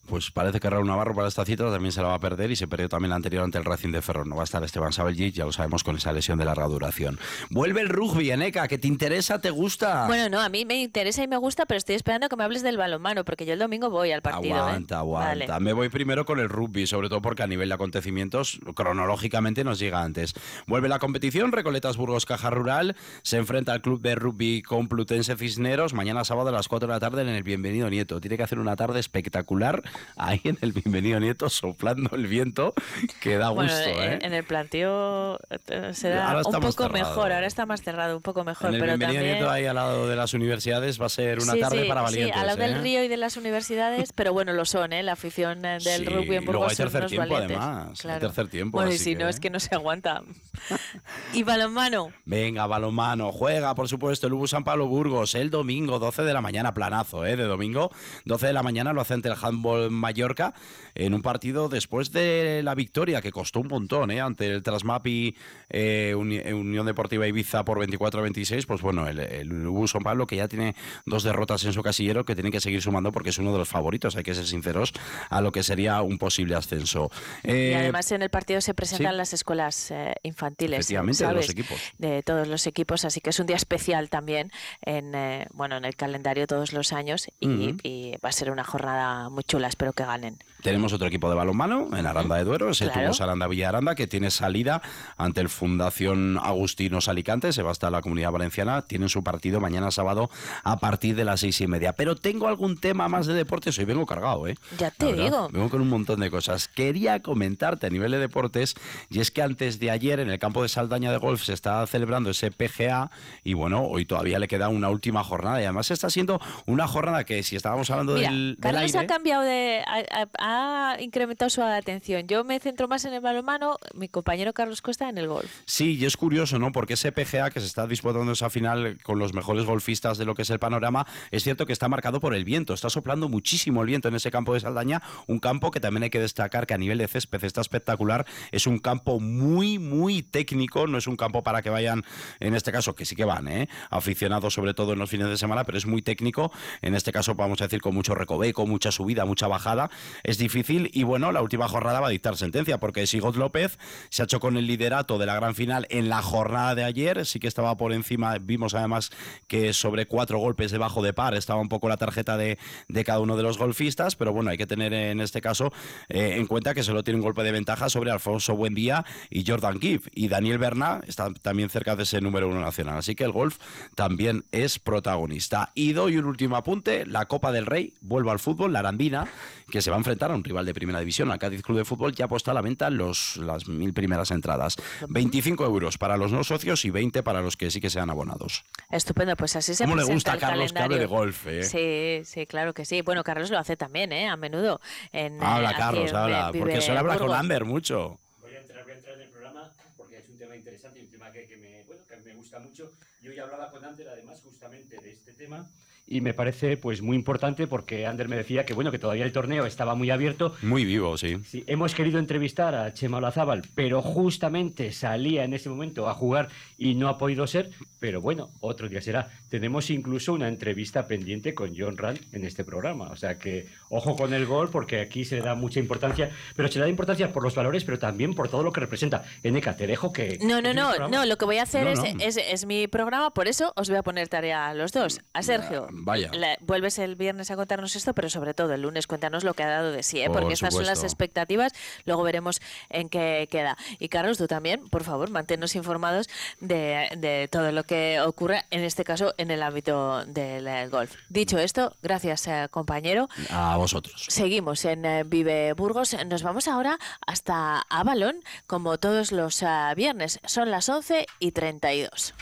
[0.08, 2.56] Pues parece que Raúl Navarro para esta cita también se la va a perder y
[2.56, 4.26] se perdió también la anterior ante el Racing de Ferrol.
[4.26, 7.18] No va a estar Esteban Sabeljic, ya lo sabemos con esa lesión de larga duración.
[7.50, 10.06] Vuelve el rugby, Eneca, que te interesa, te gusta.
[10.06, 12.62] Bueno, no, a mí me interesa y me gusta, pero estoy esperando que me hables
[12.62, 14.56] del balonmano, porque yo el domingo voy al partido.
[14.56, 14.60] ¿eh?
[14.60, 15.46] Aguanta, aguanta.
[15.46, 15.64] Vale.
[15.64, 19.78] Me voy primero con el rugby, sobre todo porque a nivel de acontecimientos, cronológicamente nos
[19.78, 20.32] llega antes.
[20.66, 25.92] Vuelve la competición, Recoletas Burgos Caja Rural, se enfrenta al club de rugby Complutense Cisneros,
[25.92, 28.20] mañana sábado a las 4 de la tarde en el Bienvenido Nieto.
[28.22, 29.82] Tiene que hacer una tarde espectacular
[30.16, 32.74] ahí en el Bienvenido Nieto, soplando el viento,
[33.20, 34.18] que da Bueno, gusto, en, ¿eh?
[34.22, 36.92] en el planteo eh, será un poco cerrado.
[36.92, 39.36] mejor, ahora está más cerrado, un poco mejor, En el pero Bienvenido también...
[39.38, 42.00] Nieto ahí al lado de las universidades va a ser una Sí, tarde sí, para
[42.00, 42.36] sí, valientes.
[42.36, 42.68] al lado ¿eh?
[42.68, 45.02] del río y de las universidades, pero bueno, lo son, ¿eh?
[45.02, 47.32] La afición eh, del Sí, rugby en y luego Burgos hay son tercer unos tiempo,
[47.34, 47.56] valientes.
[47.58, 48.20] además, hay Claro.
[48.20, 50.22] tercer tiempo, Bueno, y si que- no, es que no se aguanta.
[51.32, 52.12] y balonmano.
[52.24, 56.40] Venga, balonmano, juega, por supuesto, el Ubu San Pablo Burgos el domingo, 12 de la
[56.40, 57.36] mañana, planazo, ¿eh?
[57.36, 57.90] De domingo,
[58.24, 60.54] 12 de la mañana lo hace ante el handball Mallorca
[60.94, 64.20] en un partido después de la victoria que costó un montón ¿eh?
[64.20, 65.36] ante el Trasmapi
[65.70, 68.66] eh, Unión Deportiva Ibiza por 24 a 26.
[68.66, 69.48] Pues bueno, el, el
[69.86, 70.74] San Pablo que ya tiene
[71.06, 73.68] dos derrotas en su casillero que tiene que seguir sumando porque es uno de los
[73.68, 74.92] favoritos, hay que ser sinceros,
[75.30, 77.10] a lo que sería un posible ascenso.
[77.44, 80.80] y eh, además en el partido se presentan las escuelas infantiles.
[80.80, 81.80] Efectivamente, de los equipos.
[81.98, 84.50] De todos los equipos, así que es un día especial también
[84.82, 85.12] en,
[85.52, 89.44] bueno, en el calendario todos los años y, y va a ser una jornada muy
[89.44, 90.38] chula, espero que ganen.
[90.62, 93.12] Tenemos otro equipo de balonmano en Aranda de Duero, es el claro.
[93.20, 94.82] Aranda Villaranda, que tiene salida
[95.16, 99.92] ante el Fundación Agustinos Alicante, se va hasta la Comunidad Valenciana, tienen su partido mañana
[99.92, 100.30] sábado
[100.64, 101.92] a partir de las seis y media.
[101.92, 104.56] Pero tengo algún tema más de deportes, hoy vengo cargado, ¿eh?
[104.78, 105.48] Ya te digo.
[105.52, 106.66] Vengo con un montón de cosas.
[106.66, 108.74] Quería comentarte a nivel de deportes,
[109.10, 111.86] y es que antes de ayer en el campo de Saldaña de Golf se está
[111.86, 113.12] celebrando ese PGA,
[113.44, 117.22] y bueno, hoy todavía le queda una última jornada, y además está siendo una jornada
[117.22, 119.57] que si estábamos hablando del, del aire, ha cambiado de...
[119.86, 122.26] Ha, incrementado su atención.
[122.26, 125.50] Yo me centro más en el balonmano, mi compañero Carlos Costa en el golf.
[125.64, 126.72] Sí, y es curioso, ¿no?
[126.72, 130.34] Porque ese PGA que se está disputando esa final con los mejores golfistas de lo
[130.34, 132.74] que es el panorama, es cierto que está marcado por el viento.
[132.74, 136.10] Está soplando muchísimo el viento en ese campo de Saldaña, un campo que también hay
[136.10, 138.26] que destacar que a nivel de césped está espectacular.
[138.52, 142.04] Es un campo muy, muy técnico, no es un campo para que vayan,
[142.40, 143.68] en este caso, que sí que van, ¿eh?
[143.90, 146.52] aficionados sobre todo en los fines de semana, pero es muy técnico.
[146.82, 149.90] En este caso, vamos a decir, con mucho recoveco, mucha subida, mucha bajada.
[150.22, 153.78] Es difícil y bueno, la última jornada va a dictar sentencia porque Sigot López
[154.10, 157.26] se ha hecho con el liderato de la gran final en la jornada de ayer.
[157.26, 159.10] Sí que estaba por encima, vimos además
[159.46, 162.58] que sobre cuatro golpes debajo de par estaba un poco la tarjeta de,
[162.88, 165.72] de cada uno de los golfistas, pero bueno, hay que tener en este caso
[166.08, 169.80] eh, en cuenta que solo tiene un golpe de ventaja sobre Alfonso Buendía y Jordan
[169.80, 170.02] Gibb.
[170.14, 172.98] Y Daniel Berna está también cerca de ese número uno nacional.
[172.98, 173.58] Así que el golf
[173.94, 175.70] también es protagonista.
[175.74, 179.28] Y doy un último apunte, la Copa del Rey, vuelvo al fútbol, la Arandina,
[179.70, 181.84] que se va a enfrentar a un rival de primera división, al Cádiz Club de
[181.84, 184.76] Fútbol, ya ha puesto a la venta los, las mil primeras entradas.
[185.08, 188.64] 25 euros para los no socios y 20 para los que sí que sean abonados.
[188.90, 190.98] Estupendo, pues así se ¿Cómo le gusta a Carlos que hable calendario.
[190.98, 191.46] de golf?
[191.46, 191.62] eh?
[191.62, 193.02] Sí, sí, claro que sí.
[193.02, 194.28] Bueno, Carlos lo hace también, ¿eh?
[194.28, 194.80] A menudo.
[195.12, 196.50] En, Habla, eh, aquí Carlos, habla.
[196.56, 197.32] Porque suele hablar con.
[197.32, 198.18] Amber mucho.
[198.42, 201.02] Voy a entrar, voy a entrar en el programa porque es un tema interesante y
[201.02, 202.90] un tema que, que me, bueno, que me gusta mucho.
[203.22, 205.66] Yo ya hablaba con Ander además justamente de este tema
[206.08, 209.32] y me parece pues muy importante porque Ander me decía que bueno que todavía el
[209.32, 210.54] torneo estaba muy abierto.
[210.62, 211.38] Muy vivo, sí.
[211.44, 216.48] Sí, hemos querido entrevistar a Chema Olazábal, pero justamente salía en ese momento a jugar
[216.78, 219.30] y no ha podido ser, pero bueno, otro día será.
[219.50, 224.16] Tenemos incluso una entrevista pendiente con John Rand en este programa, o sea que ojo
[224.16, 227.32] con el gol porque aquí se le da mucha importancia, pero se le da importancia
[227.32, 229.24] por los valores, pero también por todo lo que representa.
[229.42, 230.38] Eneca, te dejo que...
[230.40, 232.20] No, no, no, no, lo que voy a hacer No, es, no.
[232.20, 235.20] Es, es mi programa, por eso os voy a poner tarea a los dos.
[235.32, 236.30] A Sergio, Vaya.
[236.32, 239.62] la- vuelves el viernes a contarnos esto, pero sobre todo el lunes cuéntanos lo que
[239.62, 240.26] ha dado de sí, ¿eh?
[240.26, 241.72] Por porque estas son las expectativas,
[242.04, 243.76] luego veremos en qué queda.
[243.98, 246.28] Y Carlos, tú también, por favor, manténnos informados
[246.60, 251.14] de, de todo lo que ocurra, en este caso en el ámbito del eh, golf.
[251.28, 253.28] Dicho esto, gracias eh, compañero.
[253.50, 254.26] A vosotros.
[254.28, 256.16] Seguimos en eh, Vive Burgos.
[256.26, 259.64] Nos vamos ahora hasta Avalon, como todos los
[259.96, 260.40] viernes.
[260.44, 262.34] Son las 11 y 32.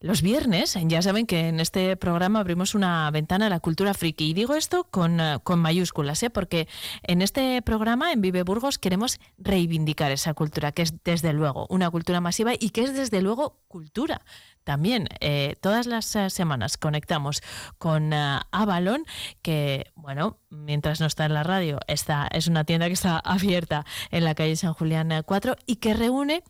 [0.00, 4.30] Los viernes, ya saben que en este programa abrimos una ventana a la cultura friki.
[4.30, 6.30] Y digo esto con, eh, con mayúsculas, ¿eh?
[6.30, 6.68] porque
[7.02, 11.90] en este programa, en Vive Burgos, queremos reivindicar esa cultura, que es desde luego una
[11.90, 14.22] cultura masiva y que es desde luego cultura.
[14.68, 17.40] También eh, todas las eh, semanas conectamos
[17.78, 19.02] con eh, Avalon,
[19.40, 23.86] que, bueno, mientras no está en la radio, está, es una tienda que está abierta
[24.10, 26.44] en la calle San Julián eh, 4 y que reúne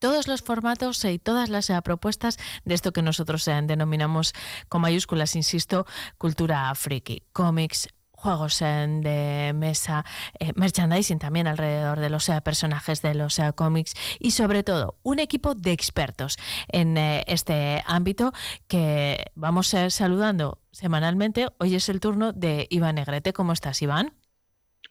[0.00, 4.32] todos los formatos y todas las eh, propuestas de esto que nosotros eh, denominamos
[4.68, 5.86] con mayúsculas, insisto,
[6.18, 7.88] cultura friki, cómics,
[8.20, 10.04] juegos eh, de mesa,
[10.38, 14.98] eh, merchandising también alrededor de los eh, personajes de los eh, cómics y sobre todo
[15.02, 16.36] un equipo de expertos
[16.68, 18.32] en eh, este ámbito
[18.68, 21.48] que vamos eh, saludando semanalmente.
[21.58, 23.32] Hoy es el turno de Iván Negrete.
[23.32, 24.12] ¿Cómo estás, Iván?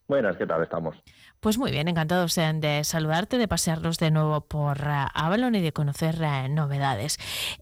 [0.07, 0.95] Buenas, ¿qué tal estamos?
[1.39, 5.71] Pues muy bien, encantados de saludarte, de pasearnos de nuevo por eh, Avalon y de
[5.71, 7.17] conocer eh, novedades.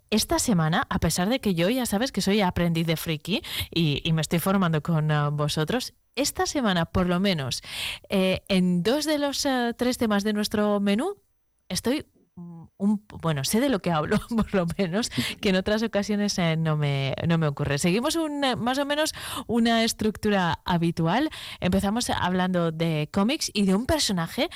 [0.09, 4.11] Esta semana, a pesar de que yo ya sabes que soy aprendiz de friki y,
[4.13, 7.61] me estoy formando con eh, vosotros, esta semana por lo menos
[8.09, 11.21] en dos de los tres temas de nuestro menú
[11.69, 12.07] estoy
[12.37, 15.09] bueno, sé de lo que hablo, por lo menos,
[15.41, 17.77] que en otras ocasiones eh, no, me, no me ocurre.
[17.77, 19.13] Seguimos un, eh, más o menos
[19.47, 21.29] una estructura habitual.
[21.59, 24.49] Empezamos hablando de cómics y de un personaje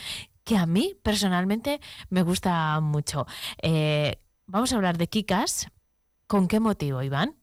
[0.44, 3.26] que a mí personalmente me gusta mucho.
[3.62, 5.70] Eh, vamos a hablar de Kikas.
[6.28, 7.36] ¿Con qué motivo, Iván?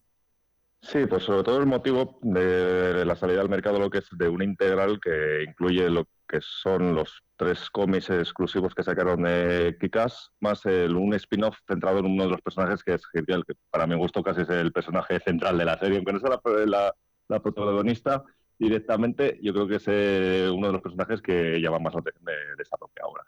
[0.81, 4.29] Sí, pues sobre todo el motivo de la salida al mercado, lo que es de
[4.29, 10.31] una integral que incluye lo que son los tres cómics exclusivos que sacaron de Kikas,
[10.41, 13.87] más el, un spin-off centrado en uno de los personajes que es genial, que para
[13.87, 16.95] mi gusto casi es el personaje central de la serie, aunque no sea la,
[17.29, 18.22] la, protagonista
[18.59, 22.24] directamente, yo creo que es eh, uno de los personajes que llama más la atención
[22.24, 23.24] de, de esta propia obra.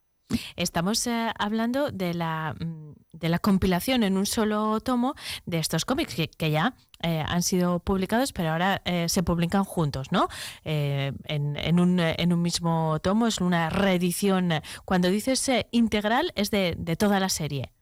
[0.56, 5.14] Estamos eh, hablando de la, mm, de la compilación en un solo tomo
[5.46, 10.12] de estos cómics que, ya eh, han sido publicados, pero ahora eh, se publican juntos,
[10.12, 10.28] ¿no?
[10.64, 14.50] En, en, un, en, un, mismo tomo, es una reedición.
[14.84, 17.72] Cuando dices integral, es de, de, toda la serie.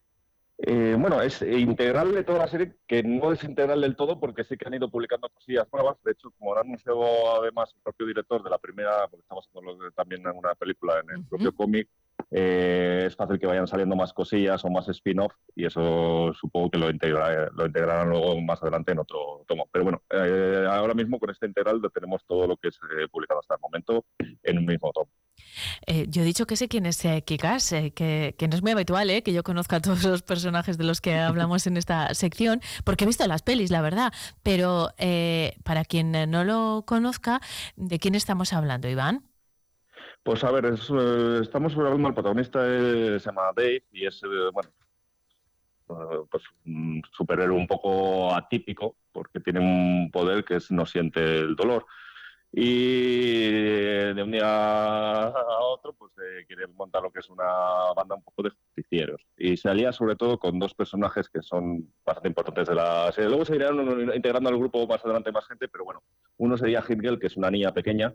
[0.59, 4.57] bueno, es integral de toda la serie, que no es integral del todo, porque sí
[4.57, 5.97] que han ido publicando cosillas nuevas.
[6.05, 9.91] De hecho, como han anunciado además el propio director de la primera, porque estamos haciendo
[9.93, 11.89] también en una película en el propio cómic,
[12.31, 16.79] eh, es fácil que vayan saliendo más cosillas o más spin-off y eso supongo que
[16.79, 19.69] lo, integra, lo integrarán luego más adelante en otro tomo.
[19.73, 23.41] Pero bueno, eh, ahora mismo con este integral tenemos todo lo que es eh, publicado
[23.41, 24.05] hasta el momento
[24.43, 25.09] en un mismo tomo.
[25.87, 29.33] yo he dicho que sé quién es Kikas, que, que, no es muy habitual que
[29.33, 33.07] yo conozca a todos los personajes de los que hablamos en esta sección, porque he
[33.07, 34.13] visto las pelis, la verdad.
[34.43, 34.91] Pero
[35.65, 37.41] para quien no lo conozca,
[37.77, 39.28] ¿de quién estamos hablando, Iván?
[40.23, 44.71] Pues a ver, eh, estamos hablando, el protagonista se llama Dave y es, eh, bueno,
[45.89, 51.21] eh, pues un superhéroe un poco atípico porque tiene un poder que es no siente
[51.41, 51.87] el dolor
[52.53, 53.51] y
[54.15, 56.13] de un día a otro pues
[56.47, 57.45] quiere montar lo que es una
[57.97, 61.93] banda un poco de justicieros y se alía sobre todo con dos personajes que son
[62.05, 63.29] bastante importantes de la serie.
[63.31, 63.79] Luego se irán
[64.15, 66.03] integrando al grupo más adelante más gente, pero bueno,
[66.39, 68.15] uno sería Hitgirl, que es una niña pequeña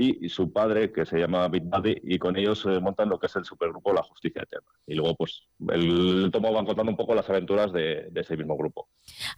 [0.00, 3.26] y, su padre, que se llama Big Daddy, y con ellos eh, montan lo que
[3.26, 4.70] es el supergrupo La Justicia Eterna.
[4.86, 8.88] Y luego, pues, el, tomo van contando un poco las aventuras de, ese mismo grupo.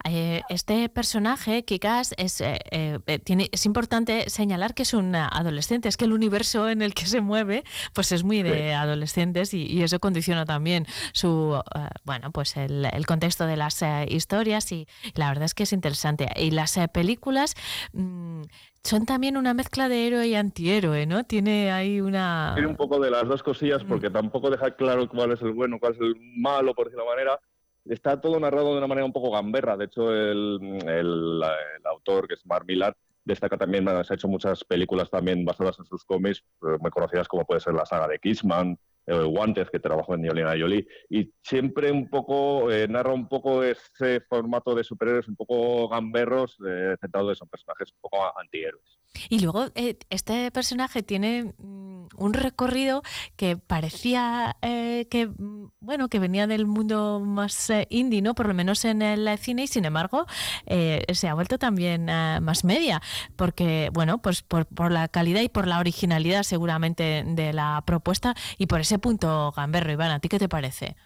[0.04, 5.96] Eh, este personaje, Kikas, es, eh, tiene, es importante señalar que es un adolescente, es
[5.96, 9.98] que el universo en el que se mueve, pues es muy de adolescentes y, eso
[9.98, 10.84] condiciona también
[11.14, 11.58] su,
[12.04, 16.28] bueno, pues el, contexto de las historias y la verdad es que es interesante.
[16.36, 17.54] Y las películas...
[17.94, 18.42] Mm,
[18.82, 21.24] son también una mezcla de héroe y antihéroe, ¿no?
[21.24, 22.52] Tiene ahí una...
[22.54, 24.12] Tiene un poco de las dos cosillas porque mm.
[24.12, 27.40] tampoco deja claro cuál es el bueno, cuál es el malo, por decirlo de manera.
[27.84, 29.76] Está todo narrado de una manera un poco gamberra.
[29.76, 31.42] De hecho, el, el,
[31.84, 35.84] autor, que es Mark Millar, destaca también, se ha hecho muchas películas también basadas en
[35.84, 39.80] sus cómics, eh, muy conocidas como puede ser la saga de Kissman, eh, Guantes, que
[39.80, 44.84] trabajó en Yolina Jolie, y siempre un poco, eh, narra un poco ese formato de
[44.84, 48.99] superhéroes un poco gamberros, eh, centrado en personajes un poco antihéroes.
[49.28, 53.02] Y luego eh, este personaje tiene mm, un recorrido
[53.36, 58.34] que parecía eh, que mm, bueno que venía del mundo más eh, indie, ¿no?
[58.34, 60.26] Por lo menos en el cine y sin embargo
[60.66, 63.00] se ha vuelto también más media
[63.36, 68.34] porque bueno pues por, por, la calidad y por la originalidad seguramente de la propuesta
[68.58, 70.96] y por ese punto gamberro Iván, ¿a ti qué te parece?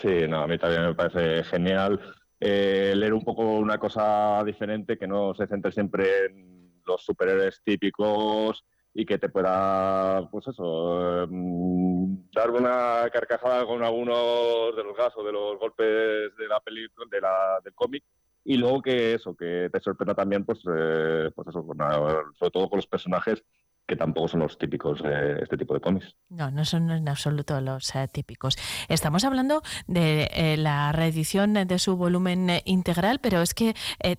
[0.00, 2.00] Sí, no, a mí también me parece genial
[2.40, 6.53] leer un poco una cosa diferente que no se centre siempre en
[6.86, 14.76] los superhéroes típicos y que te pueda, pues eso, em, dar una carcajada con algunos
[14.76, 18.04] de los gasos, de los golpes de la película, de la, del cómic,
[18.44, 21.66] y luego que eso, que te sorprenda también, pues, eh, pues eso,
[22.34, 23.42] sobre todo con los personajes
[23.86, 26.16] que tampoco son los típicos de este tipo de cómics.
[26.28, 28.56] No, no son en absoluto los eh, típicos.
[28.88, 33.74] Estamos hablando de eh, la reedición de su volumen eh, integral, pero es que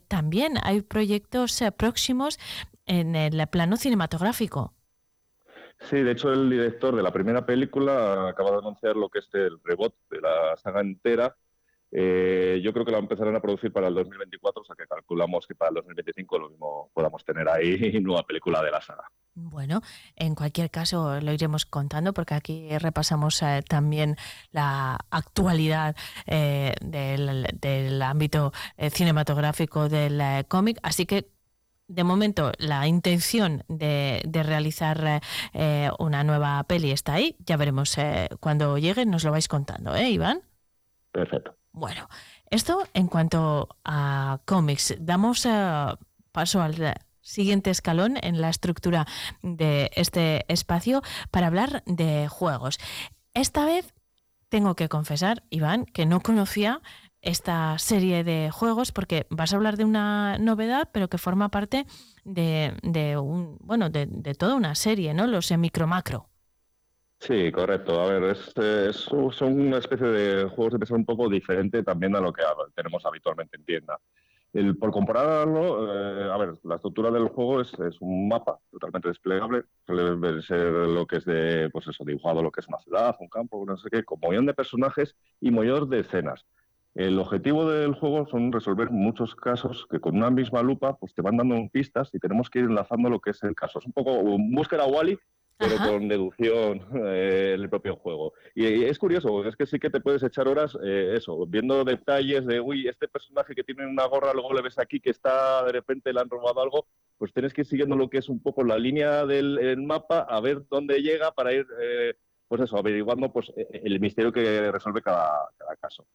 [0.08, 2.40] también hay proyectos próximos
[2.86, 4.74] en el plano cinematográfico.
[5.80, 9.30] Sí, de hecho el director de la primera película acaba de anunciar lo que es
[9.34, 11.36] el rebot de la saga entera
[11.98, 15.48] eh, yo creo que la empezarán a producir para el 2024, o sea que calculamos
[15.48, 19.10] que para el 2025 lo mismo podamos tener ahí nueva película de la saga.
[19.36, 19.82] Bueno,
[20.16, 24.16] en cualquier caso lo iremos contando porque aquí repasamos eh, también
[24.52, 28.54] la actualidad eh, del, ámbito
[28.92, 31.30] cinematográfico del cómic, así que
[31.88, 35.22] de momento la intención de, de realizar
[36.00, 37.36] una nueva peli está ahí.
[37.40, 37.96] Ya veremos
[38.40, 40.42] cuando llegue, nos lo vais contando, ¿eh, Iván?
[41.12, 41.56] Perfecto.
[41.72, 42.08] Bueno,
[42.50, 44.96] esto en cuanto a cómics.
[45.00, 45.88] Damos eh,
[46.32, 46.76] paso al
[47.26, 49.06] siguiente escalón en la estructura
[49.42, 51.02] de este espacio
[51.32, 52.78] para hablar de juegos.
[53.34, 53.94] Esta vez
[54.50, 56.82] tengo que confesar, Iván, que no conocía
[57.22, 61.86] esta serie de juegos porque vas a hablar de una novedad, pero que forma parte
[62.24, 65.26] de, un, bueno, de, de, toda una serie, ¿no?
[65.26, 66.30] Los micro macro.
[67.20, 68.00] Sí, correcto.
[68.00, 72.20] A ver, es, son una especie de juegos de mesa un poco diferente también a
[72.20, 72.44] lo que
[72.76, 74.00] tenemos habitualmente en tienda.
[74.56, 79.64] El, por compararlo, eh, a ver, la estructura del juego es, un mapa totalmente desplegable,
[79.86, 83.28] suele ser lo que es de, pues eso, dibujado, lo que es una ciudad, un
[83.28, 86.46] campo, no sé qué, con millón de personajes y millón de escenas.
[86.94, 91.22] El objetivo del juego son resolver muchos casos que con una misma lupa pues te
[91.22, 93.80] van dando pistas y tenemos que ir enlazando lo que es el caso.
[93.80, 95.20] Es un poco búsqueda Wally,
[95.58, 98.34] pero con deducción eh, en el propio juego.
[98.54, 102.46] Y, es curioso, es que sí que te puedes echar horas, eh, eso, viendo detalles
[102.46, 105.72] de, uy, este personaje que tiene una gorra, luego le ves aquí que está, de
[105.72, 106.88] repente le han robado algo,
[107.18, 110.40] pues tienes que ir siguiendo lo que es un poco la línea del mapa, a
[110.42, 112.16] ver dónde llega para ir, eh,
[112.48, 116.06] pues eso, averiguando pues el misterio que resuelve cada, cada caso.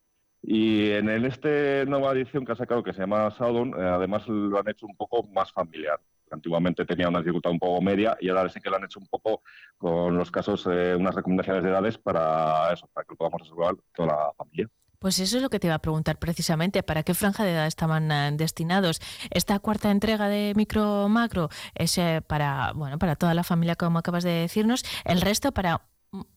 [0.43, 4.69] Y en este nueva edición que ha sacado, que se llama Saudon, además lo han
[4.69, 6.01] hecho un poco más familiar
[6.35, 9.07] antiguamente tenía una dificultad un poco media y ahora sí que lo han hecho un
[9.07, 9.43] poco
[9.79, 13.77] con los casos, eh, unas recomendaciones de edades para eso, para que lo podamos resolver
[13.95, 14.69] toda la familia.
[14.99, 17.67] Pues eso es lo que te iba a preguntar precisamente, ¿para qué franja de edad
[17.67, 19.01] estaban eh, destinados?
[19.31, 23.99] Esta cuarta entrega de Micro Macro es eh, para, bueno, para toda la familia como
[23.99, 25.87] acabas de decirnos, el resto para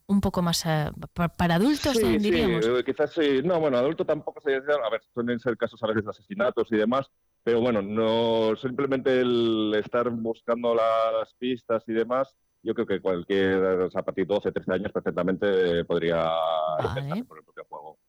[0.06, 2.64] un poco más para adultos, diríamos.
[2.64, 3.42] Sí, quizás sí.
[3.44, 6.76] No, bueno, adulto tampoco se a ver, suelen ser casos a veces de asesinatos y
[6.78, 7.10] demás,
[7.44, 13.58] pero bueno, no simplemente el estar buscando las pistas y demás, yo creo que cualquier,
[13.62, 16.24] o sea, a partir de 12, 13 años perfectamente podría
[16.80, 17.26] vale.
[17.26, 18.00] por el propio juego.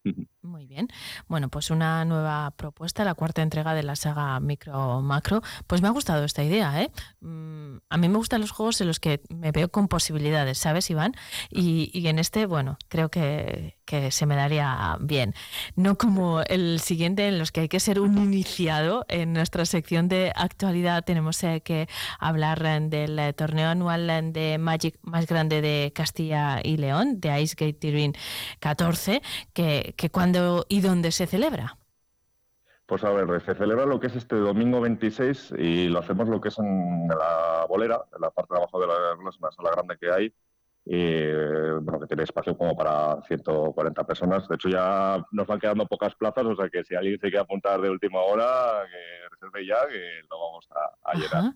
[0.42, 0.88] Muy bien.
[1.28, 5.42] Bueno, pues una nueva propuesta, la cuarta entrega de la saga Micro Macro.
[5.66, 6.90] Pues me ha gustado esta idea, ¿eh?
[7.20, 10.90] Mm, a mí me gustan los juegos en los que me veo con posibilidades, ¿sabes,
[10.90, 11.14] Iván?
[11.50, 15.34] Y, y en este, bueno, creo que, que se me daría bien.
[15.76, 19.04] No como el siguiente en los que hay que ser un iniciado.
[19.08, 21.88] En nuestra sección de actualidad tenemos eh, que
[22.18, 27.40] hablar eh, del eh, torneo anual de Magic más grande de Castilla y León, de
[27.42, 28.14] Ice Gate Turin
[28.60, 31.76] 14, que, que cuándo y dónde se celebra.
[32.86, 36.40] Pues a ver, se celebra lo que es este domingo 26 y lo hacemos lo
[36.40, 38.94] que es en la bolera, en la parte de abajo de la,
[39.40, 40.34] la sala grande que hay,
[40.86, 41.30] y
[41.80, 44.46] bueno, que tiene espacio como para 140 personas.
[44.48, 47.38] De hecho, ya nos van quedando pocas plazas, o sea que si alguien se quiere
[47.38, 50.68] apuntar de última hora, que reserve ya, que lo vamos
[51.02, 51.54] a, llenar.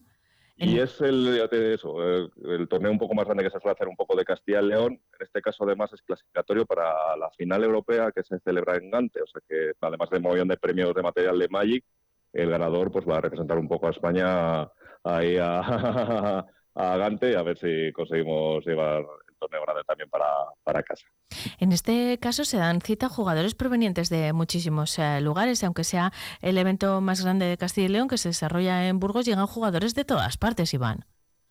[0.61, 3.94] Y es el, eso, el, torneo un poco más grande que se suele hacer un
[3.94, 4.92] poco de Castilla y León.
[4.92, 9.22] En este caso, además, es clasificatorio para la final europea que se celebra en Gante.
[9.22, 11.84] O sea que, además de un millón de premios de material de Magic,
[12.32, 14.68] el ganador pues va a representar un poco a España
[15.04, 15.61] ahí a,
[16.74, 19.04] a Gante a ver si conseguimos llevar
[19.39, 20.26] torneo grande también para,
[20.62, 21.07] para casa.
[21.59, 26.59] En este caso se dan cita jugadores provenientes de muchísimos eh, lugares, aunque sea el
[26.59, 30.05] evento más grande de Castilla y León que se desarrolla en Burgos, llegan jugadores de
[30.05, 31.05] todas partes, Iván.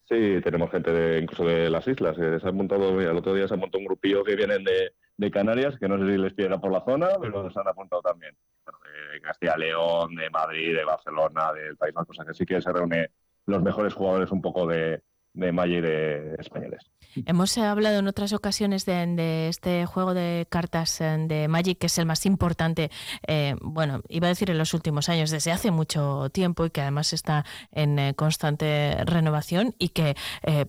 [0.08, 2.16] Sí, tenemos gente de, incluso de las islas.
[2.16, 5.32] se han montado, el otro día se ha montado un grupillo que vienen de, de
[5.32, 8.34] Canarias, que no sé si les piden por la zona, pero se han apuntado también.
[8.66, 12.72] de Castilla León, de Madrid, de Barcelona, del País Vasco, o que sí que se
[12.72, 13.10] reúne
[13.48, 15.02] los mejores jugadores un poco de,
[15.38, 16.82] de Magic de españoles.
[17.26, 21.98] Hemos hablado en otras ocasiones de, este juego de cartas eh, de Magic, que es
[21.98, 22.92] el más importante,
[23.28, 26.82] eh, bueno, iba a decir en los últimos años, desde hace mucho tiempo y que
[26.82, 30.16] además está en eh, constante renovación y que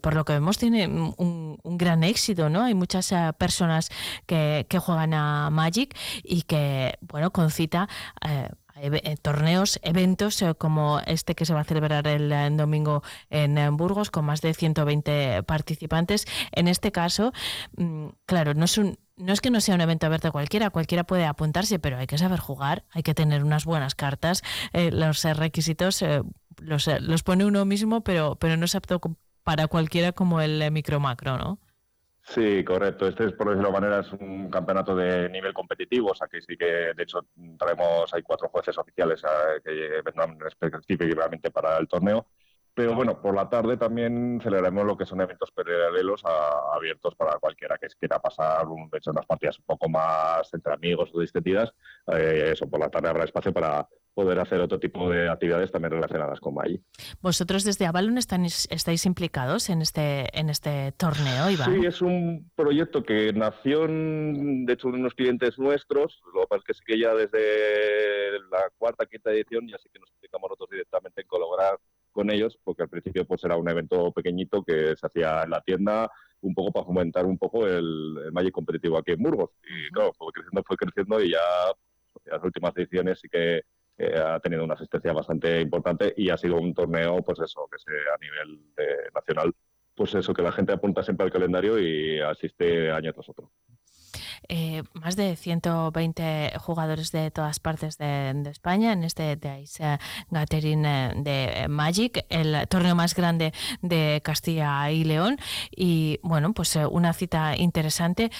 [0.01, 2.64] por lo que vemos tiene un, gran éxito, ¿no?
[2.64, 3.91] Hay muchas personas
[4.27, 7.89] que, juegan a Magic y que, bueno, concita
[8.27, 8.49] eh,
[9.22, 14.11] torneos, eventos eh, como este que se va a celebrar el, eh, domingo en Burgos
[14.11, 16.26] con más de 120 participantes.
[16.53, 17.33] En este caso,
[17.76, 20.70] mm, claro, no es un no es que no sea un evento abierto a cualquiera,
[20.70, 25.24] cualquiera puede apuntarse, pero hay que saber jugar, hay que tener unas buenas cartas, los
[25.24, 26.05] requisitos
[26.59, 29.01] los, los, pone uno mismo, pero, pero no es apto
[29.43, 31.59] para cualquiera como el micro macro, ¿no?
[32.31, 33.09] Sí, correcto.
[33.09, 36.43] Este es, por decirlo de manera, es un campeonato de nivel competitivo, o sea que
[36.43, 37.20] sí que, de hecho,
[37.59, 42.26] traemos, hay cuatro jueces oficiales eh, que vendrán específicamente para el torneo.
[42.74, 47.79] Pero bueno, por la tarde también celebraremos lo que son eventos paralelos abiertos para cualquiera
[47.79, 51.72] que quiera pasar un, de hecho, unas partidas un poco más entre amigos o distendidas.
[52.09, 53.89] Eh, eso, por la tarde habrá espacio para
[54.19, 56.83] poder hacer otro tipo de actividades también relacionadas con Magic.
[57.23, 61.73] ¿Vosotros desde Avalon estáis implicados en este, en este torneo, Iván?
[61.73, 66.21] Sí, es un proyecto que nació, de hecho, unos clientes nuestros.
[66.35, 69.89] Lo que pasa es que sí que ya desde la cuarta, quinta edición ya sí
[69.93, 71.79] que nos implicamos nosotros directamente en colaborar
[72.11, 75.61] con ellos, porque al principio pues era un evento pequeñito que se hacía en la
[75.61, 76.11] tienda
[76.41, 79.51] un poco para fomentar un poco el, Magic competitivo aquí en Burgos.
[79.62, 81.39] Y claro, fue creciendo, fue creciendo y ya
[82.25, 83.62] en las últimas ediciones sí que
[83.99, 88.14] ha tenido una asistencia bastante importante y ha sido un torneo, pues eso, que sea
[88.14, 88.61] a nivel
[89.14, 89.55] nacional,
[89.94, 93.51] pues eso, que la gente apunta siempre al calendario y asiste año tras otro.
[94.49, 99.99] Eh, más de 120 jugadores de todas partes de, España en este Dice
[100.30, 105.39] Gathering de Magic, el torneo más grande de Castilla y León.
[105.70, 108.30] Y bueno, pues una cita interesante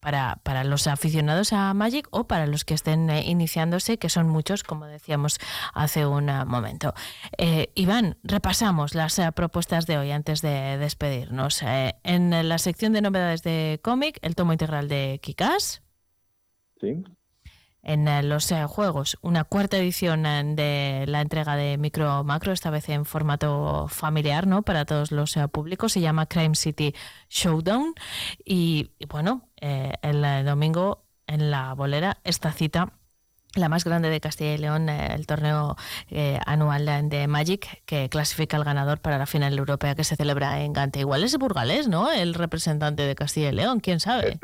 [0.00, 4.64] para, para los aficionados a Magic o para los que estén iniciándose, que son muchos,
[4.64, 5.38] como decíamos
[5.72, 6.94] hace un momento.
[7.74, 11.62] Iván, repasamos las propuestas de hoy antes de despedirnos.
[11.62, 15.82] en la sección de novedades de cómic, el tomo integral de Kikas.
[16.80, 17.04] Sí.
[17.84, 22.52] En eh, los eh, juegos, una cuarta edición eh, de la entrega de Micro Macro,
[22.52, 24.62] esta vez en formato familiar, ¿no?
[24.62, 25.92] Para todos los públicos.
[25.92, 26.94] Se llama Crime City
[27.28, 27.94] Showdown.
[28.44, 32.92] Y, y bueno, el domingo en la bolera, esta cita
[33.54, 35.76] la más grande de Castilla y León, eh, el torneo
[36.10, 40.62] eh, anual de Magic, que clasifica al ganador para la final europea que se celebra
[40.62, 41.00] en Gante.
[41.00, 42.10] Igual es Burgalés, ¿no?
[42.10, 44.38] El representante de Castilla y León, quién sabe.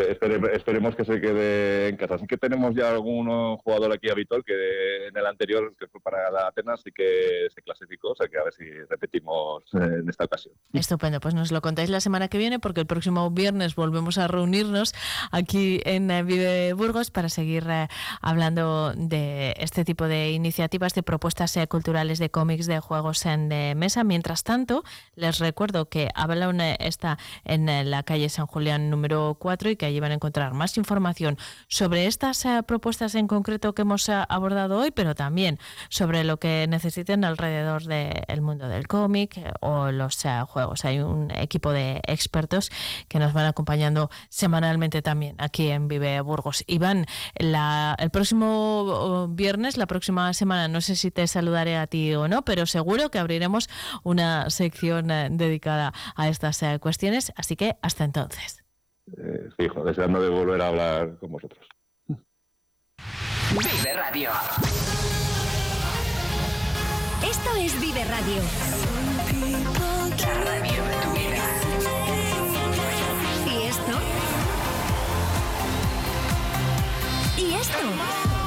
[0.53, 2.17] esperemos que se quede en casa.
[2.17, 6.31] Así que tenemos ya algún jugador aquí habitual que en el anterior, que fue para
[6.31, 8.11] la Atenas, sí que se clasificó.
[8.11, 10.55] O sea que a ver si repetimos eh, en esta ocasión.
[10.75, 14.29] Estupendo, pues nos lo contáis la semana que viene, porque el próximo viernes volvemos a
[14.29, 14.95] reunirnos
[15.33, 17.65] aquí en Vive Burgos para seguir
[18.21, 23.49] hablando de este tipo de iniciativas, de propuestas eh, culturales de cómics, de juegos en
[23.79, 24.03] mesa.
[24.03, 24.83] Mientras tanto,
[25.15, 29.87] les recuerdo que Avalon está en eh, la calle San Julián número 4 y que
[29.87, 31.39] allí van a encontrar más información
[31.69, 35.59] sobre estas eh, propuestas en concreto que hemos abordado hoy, pero también
[35.91, 40.85] sobre lo que necesiten alrededor del mundo del cómic o los juegos.
[40.85, 42.71] Hay un equipo de expertos
[43.07, 46.65] que nos van acompañando semanalmente también aquí en Vive Burgos.
[46.67, 48.88] Iván, la, el próximo
[49.31, 53.11] viernes, la próxima semana, no sé si te saludaré a ti o no, pero seguro
[53.11, 53.69] que abriremos
[54.03, 58.65] una sección eh, dedicada a estas eh, cuestiones, así que hasta entonces.
[59.17, 61.67] Eh, fijo, deseando de volver a hablar con vosotros.
[63.51, 64.31] Vive Radio.
[67.25, 68.43] Esto es Vive Radio.
[70.21, 71.45] La radio de tu vida.
[73.47, 73.93] ¿Y esto?
[77.39, 78.38] ¿Y esto?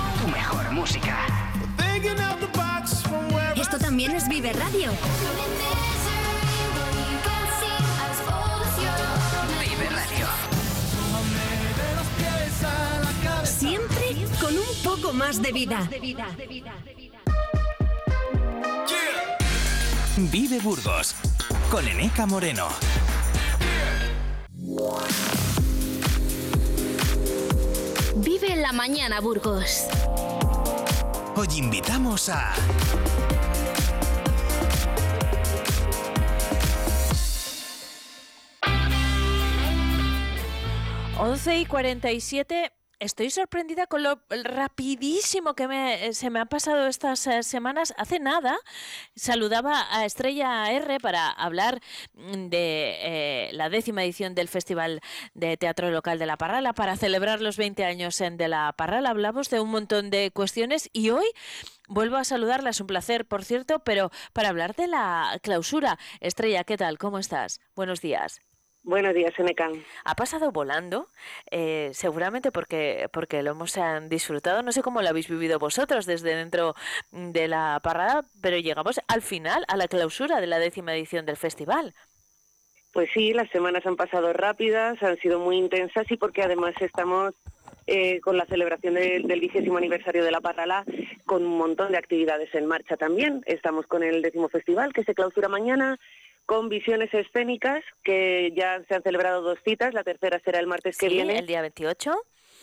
[0.71, 1.17] Mejor música.
[3.55, 4.91] Esto también es Vive Radio.
[9.59, 10.27] Vive Radio.
[13.43, 15.87] Siempre con un poco más de vida.
[20.17, 21.15] Vive Burgos
[21.69, 22.67] con Eneca Moreno.
[28.15, 29.87] Vive en la mañana, Burgos.
[31.33, 32.53] Hoy invitamos a...
[41.17, 42.71] Once y 47
[43.01, 47.93] estoy sorprendida con lo rapidísimo que me, se me ha pasado estas eh, semanas.
[47.97, 48.57] Hace nada
[49.15, 51.81] saludaba a Estrella R para hablar
[52.13, 55.01] mm, de eh, la décima edición del Festival
[55.33, 59.09] de Teatro Local de La Parrala, para celebrar los 20 años de La Parrala.
[59.09, 61.25] Hablamos de un montón de cuestiones y hoy
[61.89, 62.69] vuelvo a saludarla.
[62.69, 65.97] Es un placer, por cierto, pero para hablar de la clausura.
[66.19, 66.99] Estrella, ¿qué tal?
[66.99, 67.59] ¿Cómo estás?
[67.75, 68.41] Buenos días.
[68.83, 69.73] Buenos días, Enecan.
[70.05, 71.07] Ha pasado volando,
[71.51, 74.63] eh, seguramente porque, porque lo hemos eh, disfrutado.
[74.63, 76.75] No sé cómo lo habéis vivido vosotros desde dentro
[77.11, 81.37] de la parada, pero llegamos al final, a la clausura de la décima edición del
[81.37, 81.93] festival.
[82.91, 87.33] Pues sí, las semanas han pasado rápidas, han sido muy intensas y porque además estamos
[87.87, 90.85] eh, con la celebración del, vigésimo aniversario de la Parrala,
[91.25, 93.43] con un montón de actividades en marcha también.
[93.45, 95.99] Estamos con el décimo festival que se clausura mañana
[96.45, 100.97] con visiones escénicas, que ya se han celebrado dos citas, la tercera será el martes
[100.97, 101.39] que viene.
[101.39, 102.11] el día 28.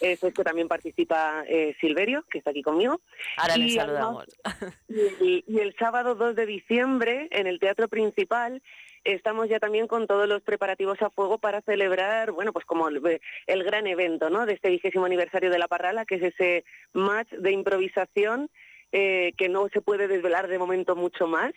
[0.00, 3.00] Eso es que también participa eh, Silverio, que está aquí conmigo.
[3.36, 4.24] Ahora le saludamos.
[5.20, 8.62] y, el sábado 2 de diciembre, en el Teatro Principal,
[9.04, 13.64] estamos ya también con todos los preparativos a fuego para celebrar, bueno, pues como el,
[13.64, 14.46] gran evento, ¿no?
[14.46, 18.50] De este vigésimo aniversario de La Parrala, que es ese match de improvisación
[18.92, 21.52] eh, que no se puede desvelar de momento mucho más,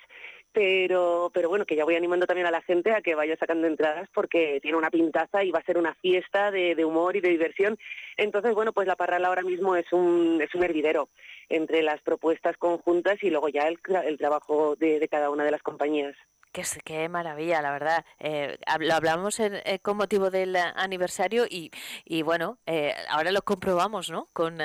[0.53, 3.67] pero, pero bueno, que ya voy animando también a la gente a que vaya sacando
[3.67, 7.29] entradas porque tiene una pintaza y va a ser una fiesta de, humor y de
[7.29, 7.77] diversión.
[8.17, 11.09] Entonces, bueno, pues la Parrala ahora mismo es un, es un hervidero
[11.49, 15.61] entre las propuestas conjuntas y luego ya el, el trabajo de, cada una de las
[15.63, 16.15] compañías.
[16.51, 18.05] Qué, qué maravilla, la verdad.
[18.19, 21.71] Eh, lo hablamos eh, con motivo del aniversario y,
[22.03, 24.27] y bueno, eh, ahora lo comprobamos, ¿no?
[24.33, 24.57] Con,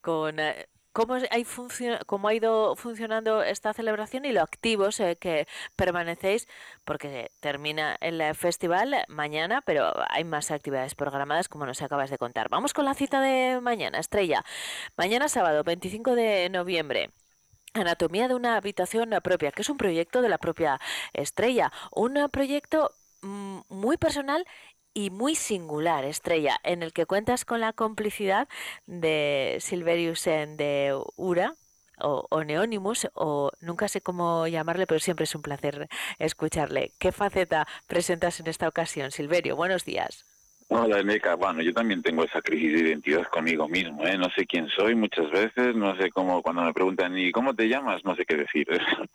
[0.00, 0.36] con
[0.94, 1.46] cómo, hay
[2.06, 6.48] cómo ha ido funcionando esta celebración y lo activos que permanecéis,
[6.84, 12.48] porque termina el festival mañana, pero hay más actividades programadas, como nos acabas de contar.
[12.48, 14.44] Vamos con la cita de mañana, Estrella.
[14.96, 17.10] Mañana sábado, 25 de noviembre.
[17.74, 20.80] Anatomía de una habitación propia, que es un proyecto de la propia
[21.12, 24.46] estrella, un proyecto mm, muy personal
[24.94, 28.48] y muy singular, Estrella, en el que cuentas con la complicidad
[28.86, 31.56] de Silverius de Ura,
[32.00, 35.88] o, o, Neonimus, o nunca sé cómo llamarle, pero siempre es un placer
[36.18, 36.92] escucharle.
[36.98, 39.56] ¿Qué faceta presentas en esta ocasión, Silverio?
[39.56, 40.26] Buenos días.
[40.68, 41.34] Hola, Neca.
[41.34, 44.16] Bueno, yo también tengo esa crisis de identidad conmigo mismo, ¿eh?
[44.16, 47.68] No sé quién soy muchas veces, no sé cómo, cuando me preguntan, ¿y cómo te
[47.68, 48.04] llamas?
[48.04, 48.66] No sé qué decir.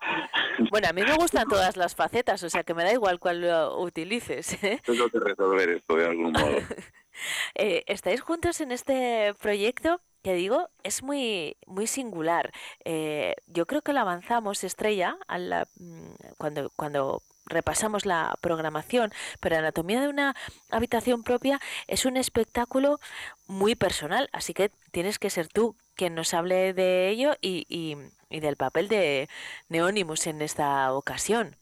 [0.70, 3.40] Bueno, a mí me gustan todas las facetas, o sea que me da igual cuál
[3.40, 4.62] lo utilices.
[4.62, 4.78] ¿eh?
[4.84, 6.58] Tengo que resolver esto de algún modo.
[7.54, 10.00] eh, ¿Estáis juntos en este proyecto?
[10.22, 12.52] que digo, es muy, muy singular.
[12.84, 19.12] Eh, yo creo que lo avanzamos, Estrella, a la, mm, cuando, cuando repasamos la programación,
[19.40, 20.34] pero Anatomía de una
[20.70, 23.00] habitación propia es un espectáculo
[23.46, 28.40] muy personal, así que tienes que ser tú quien nos hable de ello y, y,
[28.40, 29.28] del papel de
[29.68, 31.56] Neónimus en esta ocasión.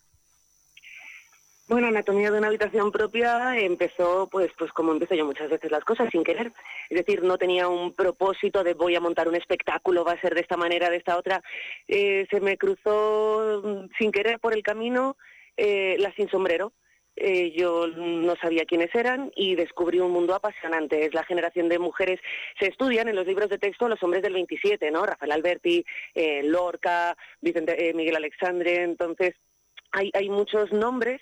[1.67, 5.85] Bueno, Anatomía de una habitación propia empezó, pues, pues como empiezo yo muchas veces las
[5.85, 6.53] cosas, sin querer.
[6.89, 10.35] Es decir, no tenía un propósito de voy a montar un espectáculo, va a ser
[10.35, 11.43] de esta manera, de esta otra.
[11.87, 15.17] Eh, se me cruzó mm, sin querer por el camino
[15.59, 16.73] eh, las sin sombrero.
[17.17, 21.05] Eh, yo no sabía quiénes eran y descubrí un mundo apasionante.
[21.05, 22.21] Es la generación de mujeres.
[22.61, 25.05] Se estudian en los libros de texto los hombres del 27, ¿no?
[25.05, 25.85] Rafael Alberti,
[26.15, 28.83] eh, Lorca, Vicente, Miguel Alexandre.
[28.83, 29.35] Entonces,
[29.91, 31.21] hay, hay muchos nombres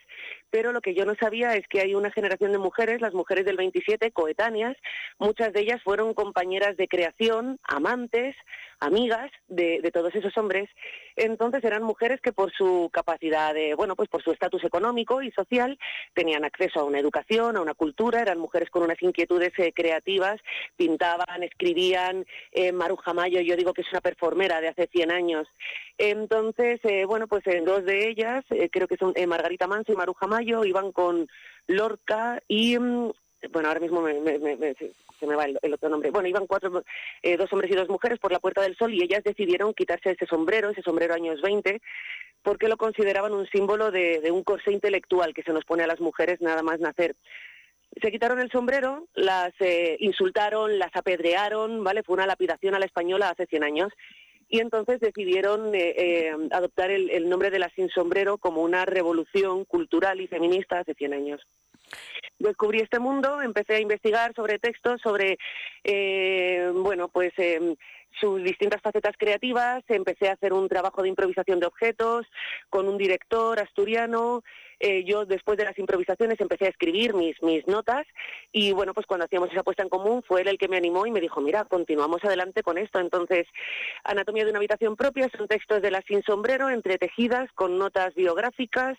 [0.51, 3.45] pero lo que yo no sabía es que hay una generación de mujeres, las mujeres
[3.45, 4.77] del 27, coetáneas,
[5.19, 8.35] muchas de ellas fueron compañeras de creación, amantes,
[8.81, 10.69] amigas de, todos esos hombres,
[11.17, 15.79] entonces eran mujeres que por su capacidad bueno, pues por su estatus económico y social,
[16.15, 20.41] tenían acceso a una educación, a una cultura, eran mujeres con unas inquietudes eh, creativas,
[20.77, 25.49] pintaban, escribían, eh, Maruja Mayo, yo digo que es una performera de hace 100 años.
[25.99, 30.27] Entonces, eh, bueno, pues en dos de ellas, creo que son Margarita Manso y Maruja
[30.43, 31.29] Iban con
[31.67, 33.13] Lorca y, mm,
[33.53, 34.15] bueno, ahora mismo me,
[35.19, 36.11] se me va el, otro nombre.
[36.11, 36.85] Bueno, iban cuatro,
[37.23, 40.11] eh, dos hombres y dos mujeres por la Puerta del Sol y ellas decidieron quitarse
[40.11, 41.81] ese sombrero, ese sombrero años 20,
[42.43, 46.01] porque lo consideraban un símbolo de, un corsé intelectual que se nos pone a las
[46.01, 47.17] mujeres nada más nacer
[48.03, 52.03] se quitaron el sombrero, las eh, insultaron, las apedrearon, ¿vale?
[52.03, 53.93] Fue una lapidación a la española hace 100 años
[54.49, 59.65] y entonces decidieron eh, adoptar el, el, nombre de la sin sombrero como una revolución
[59.65, 61.47] cultural y feminista hace 100 años.
[62.39, 65.39] Descubrí este mundo, empecé a investigar sobre textos, sobre,
[65.85, 67.77] eh, bueno, pues em,
[68.21, 72.27] sus distintas facetas creativas, empecé a hacer un trabajo de improvisación de objetos
[72.71, 74.43] con un director asturiano.
[74.79, 78.07] Eh, yo después de las improvisaciones empecé a escribir mis, mis notas
[78.53, 81.07] y bueno, pues cuando hacíamos esa puesta en común fue él el que me animó
[81.07, 83.01] y me dijo, mira, continuamos adelante con esto.
[83.01, 83.47] Entonces,
[84.05, 88.99] Anatomía de una habitación propia son textos de la sin sombrero, entretejidas con notas biográficas,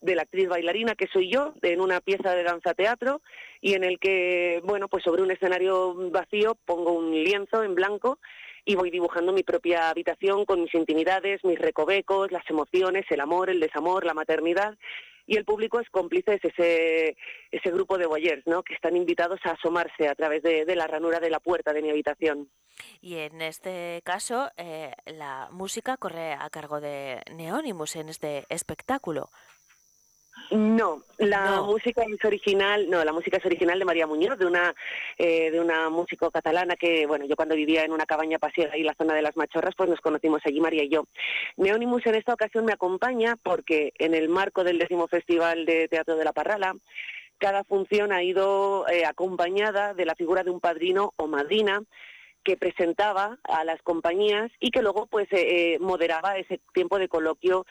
[0.00, 3.20] de la actriz bailarina que soy yo, en una pieza de danza teatro,
[3.60, 8.18] y en el que, bueno, pues sobre un escenario vacío pongo un lienzo en blanco
[8.68, 13.48] y voy dibujando mi propia habitación con mis intimidades, mis recovecos, las emociones, el amor,
[13.48, 14.76] el desamor, la maternidad.
[15.26, 17.16] Y el público es cómplice, es ese,
[17.50, 18.62] ese grupo de boyers, ¿no?
[18.62, 21.88] que están invitados a asomarse a través de, la ranura de la puerta de mi
[21.88, 22.50] habitación.
[23.00, 29.30] Y en este caso, eh, la música corre a cargo de Neónimos en este espectáculo.
[30.50, 34.74] No, la música es original, no, la música es original de María Muñoz, de una
[35.18, 38.80] eh, de una músico catalana que, bueno, yo cuando vivía en una cabaña pasiega ahí
[38.80, 41.04] en la zona de las Machorras, pues nos conocimos allí María y yo.
[41.58, 46.16] Neonimus en esta ocasión me acompaña porque en el marco del décimo festival de teatro
[46.16, 46.74] de la Parrala,
[47.36, 51.82] cada función ha ido eh, acompañada de la figura de un padrino o madrina
[52.42, 57.66] que presentaba a las compañías y que luego pues eh, moderaba ese tiempo de coloquio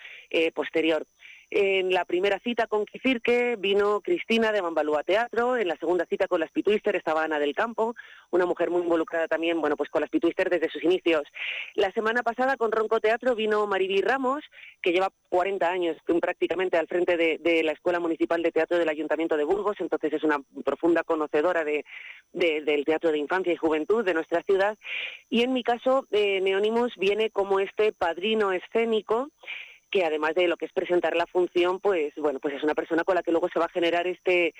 [0.54, 1.08] posterior.
[1.50, 6.28] En la primera cita con Kifirke vino Cristina de Bambalúa Teatro, en la segunda cita
[6.28, 7.96] con las Pituister estaba Ana del Campo,
[8.32, 11.24] una mujer muy involucrada también, bueno, pues con las Pituister desde sus inicios.
[11.76, 14.44] La semana pasada con Ronco Teatro vino Mariví Ramos,
[14.82, 19.38] que lleva 40 años prácticamente al frente de, la Escuela Municipal de Teatro del Ayuntamiento
[19.38, 21.86] de Burgos, entonces es una profunda conocedora de,
[22.34, 24.78] del teatro de infancia y juventud de nuestra ciudad.
[25.30, 26.42] Y en mi caso, eh,
[26.98, 29.30] viene como este padrino escénico
[29.90, 33.04] que además de lo que es presentar la función, pues bueno, pues es una persona
[33.04, 34.54] con la que luego se va a generar este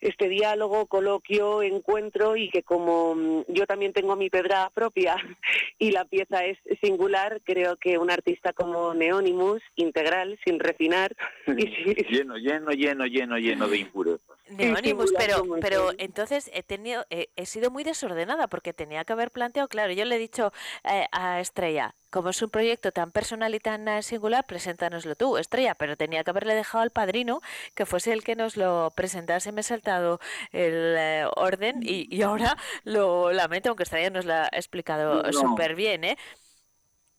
[0.00, 5.16] este diálogo, coloquio, encuentro y que como mm, yo también tengo mi pedra propia
[5.78, 11.14] y la pieza es singular, creo que un artista como Neonimus, integral, sin refinar...
[11.46, 14.38] lleno, lleno, lleno, lleno, lleno de impurezas.
[14.50, 19.68] Neonimus, pero, pero entonces he tenido, he sido muy desordenada porque tenía que haber planteado,
[19.68, 20.52] claro, yo le he dicho
[20.84, 25.38] eh, a Estrella, como es un proyecto tan personal y tan eh, singular, preséntanoslo tú,
[25.38, 27.40] Estrella, pero tenía que haberle dejado al padrino
[27.74, 29.52] que fuese el que nos lo presentase.
[29.52, 30.20] Me he saltado
[30.52, 35.74] el eh, orden y, y, ahora lo lamento, aunque Estrella nos lo ha explicado súper
[35.74, 36.18] bien, ¿eh?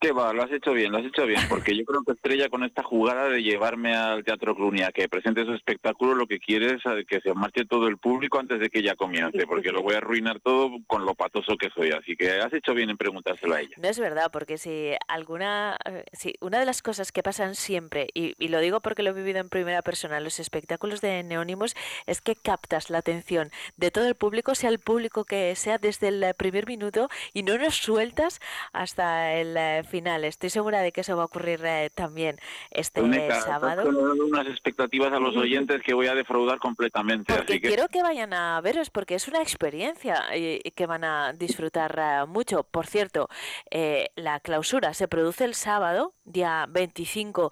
[0.02, 2.48] Que va, lo has hecho bien, lo has hecho bien, porque yo creo que Estrella
[2.48, 6.76] con esta jugada de llevarme al Teatro Clunia, que presente su espectáculo, lo que quiere
[6.76, 9.96] es que se marche todo el público antes de que ella comience, porque lo voy
[9.96, 11.92] a arruinar todo con lo patoso que soy.
[11.92, 13.76] Así que has hecho bien en preguntárselo a ella.
[13.76, 18.08] No es verdad, porque si alguna, eh, si una de las cosas que pasan siempre,
[18.14, 21.76] y, y lo digo porque lo he vivido en primera persona, los espectáculos de Neónimos,
[22.06, 26.08] es que captas la atención de todo el público, sea el público que sea desde
[26.08, 28.40] el primer minuto, y no nos sueltas
[28.72, 30.24] hasta el eh, final.
[30.24, 32.38] Estoy segura de que eso va a ocurrir eh, también
[32.72, 33.02] este
[33.42, 33.82] sábado.
[33.82, 37.34] Estoy unas expectativas a los oyentes que voy a defraudar completamente.
[37.34, 42.00] Porque quiero que vayan a veros porque es una experiencia y, que van a disfrutar
[42.00, 42.64] eh, mucho.
[42.64, 43.28] Por cierto,
[43.70, 47.52] eh, la clausura se produce el sábado, día 25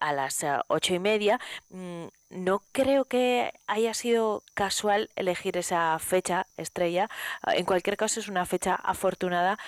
[0.00, 1.38] a las ocho y media.
[2.30, 7.08] No creo que haya sido casual elegir esa fecha estrella.
[7.46, 9.58] En cualquier caso, es una fecha afortunada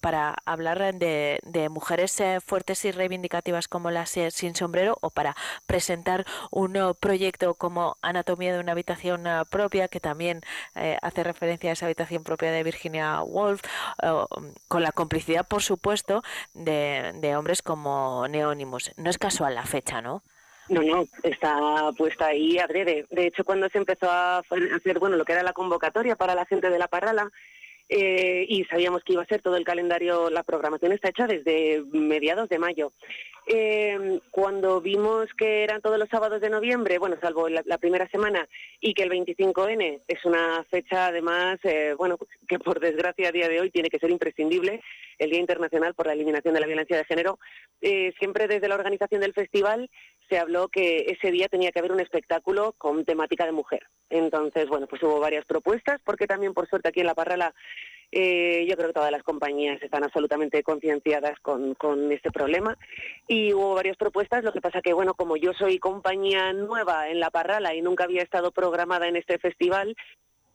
[0.00, 5.10] para hablar de, de mujeres eh, fuertes y reivindicativas como las eh, sin sombrero o
[5.10, 5.34] para
[5.66, 10.42] presentar un proyecto como Anatomía de una habitación uh, propia que también
[10.74, 13.62] eh, hace referencia a esa habitación propia de Virginia Woolf
[14.68, 16.22] con la complicidad por supuesto
[16.54, 18.92] de, de hombres como Neónimos.
[18.96, 20.22] No es casual la fecha, ¿no?
[20.70, 23.04] No, no, está puesta ahí adrede.
[23.10, 26.46] De hecho, cuando se empezó a hacer, bueno, lo que era la convocatoria para la
[26.46, 27.28] gente de la Parrala,
[27.92, 31.82] eh, y sabíamos que iba a ser todo el calendario, la programación está hecha desde
[31.90, 32.92] mediados de mayo.
[33.48, 38.46] Eh, cuando vimos que eran todos los sábados de noviembre, bueno, salvo la, primera semana,
[38.80, 42.16] y que el 25N es una fecha además, eh, bueno,
[42.46, 44.80] que por desgracia a día de hoy tiene que ser imprescindible,
[45.18, 47.40] el Día Internacional por la Eliminación de la Violencia de Género,
[48.18, 49.90] siempre desde la organización del festival
[50.30, 53.82] se habló que ese día tenía que haber un espectáculo con temática de mujer.
[54.08, 57.52] Entonces, bueno, pues hubo varias propuestas, porque también por suerte aquí en La Parrala
[58.12, 62.76] eh, yo creo que todas las compañías están absolutamente concienciadas con, con, este problema
[63.28, 64.42] y hubo varias propuestas.
[64.42, 68.04] Lo que pasa que, bueno, como yo soy compañía nueva en La Parrala y nunca
[68.04, 69.96] había estado programada en este festival,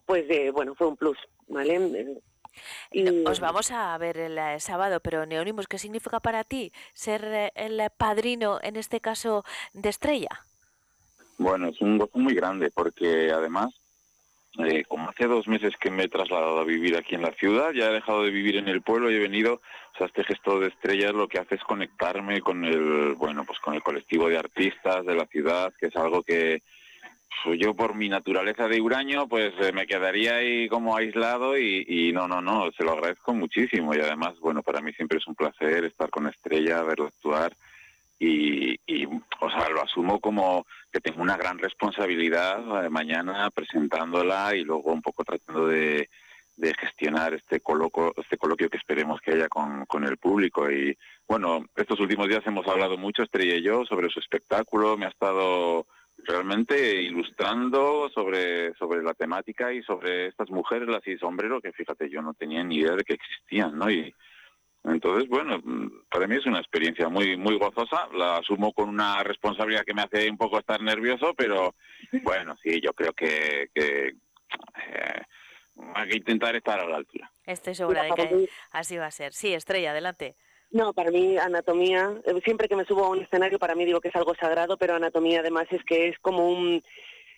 [0.06, 1.18] pues, eh, bueno, fue un plus,
[1.48, 2.20] ¿vale?
[3.26, 7.52] Os vamos a ver el eh, sábado, pero Neónimos, ¿qué significa para ti ser eh,
[7.56, 9.44] el padrino, en este caso,
[9.74, 10.30] de Estrella?
[11.38, 13.74] Bueno, es un gozo muy grande porque además,
[14.60, 17.72] eh, como hace dos meses que me he trasladado a vivir aquí en la ciudad,
[17.74, 20.60] ya he dejado de vivir en el pueblo y he venido, o sea, este gesto
[20.60, 24.38] de Estrella lo que hace es conectarme con el, bueno, pues con el colectivo de
[24.38, 26.62] artistas de la ciudad, que es algo que,
[27.58, 32.28] yo por mi naturaleza de huraño, pues eh, me quedaría ahí como aislado y, no,
[32.28, 33.94] no, no, se lo agradezco muchísimo.
[33.94, 37.56] Y además, bueno, para mí siempre es un placer estar con Estrella, verlo actuar
[38.18, 44.64] y, o sea, lo asumo como que tengo una gran responsabilidad eh, mañana presentándola y
[44.64, 46.10] luego un poco tratando de,
[46.80, 50.72] gestionar este coloquio, este coloquio que esperemos que haya con el público.
[50.72, 55.06] Y bueno, estos últimos días hemos hablado mucho, Estrella y yo, sobre su espectáculo, me
[55.06, 55.86] ha estado
[56.18, 62.10] realmente ilustrando sobre, sobre la temática y sobre estas mujeres, las y sombrero, que fíjate,
[62.10, 63.90] yo no tenía ni idea de que existían, ¿no?
[63.90, 64.14] Y
[64.84, 65.62] entonces, bueno,
[66.10, 70.04] para mí es una experiencia muy, muy gozosa, la asumo con una responsabilidad que me
[70.04, 71.76] hace un poco estar nervioso, pero
[72.24, 75.22] bueno, sí, yo creo que, que eh,
[75.96, 77.32] hay que intentar estar a la altura.
[77.46, 79.34] Estoy segura de que así va a ser.
[79.34, 80.36] Sí, Estrella, adelante.
[80.76, 84.02] No, para mí anatomía, eh, siempre que me subo a un escenario, para mí digo
[84.02, 86.84] que es algo sagrado, pero anatomía además es que es como un,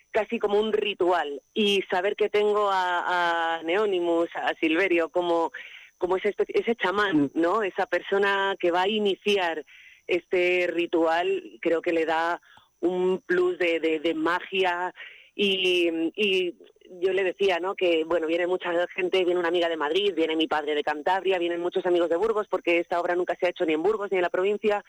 [0.09, 1.39] casi como un ritual.
[1.53, 5.51] Y saber que tengo a, a Neonimus, a Silverio, como,
[5.99, 7.61] como ese, ese chamán, ¿no?
[7.61, 9.63] Esa persona que va a iniciar
[10.07, 12.41] este ritual, creo que le da
[12.79, 14.95] un plus de, de, de magia
[15.35, 16.55] y, y
[17.01, 17.75] yo le decía, ¿no?
[17.75, 21.39] Que, bueno, viene mucha gente, viene una amiga de Madrid, viene mi padre de Cantabria,
[21.39, 24.09] vienen muchos amigos de Burgos, porque esta obra nunca se ha hecho ni en Burgos
[24.11, 24.83] ni en la provincia.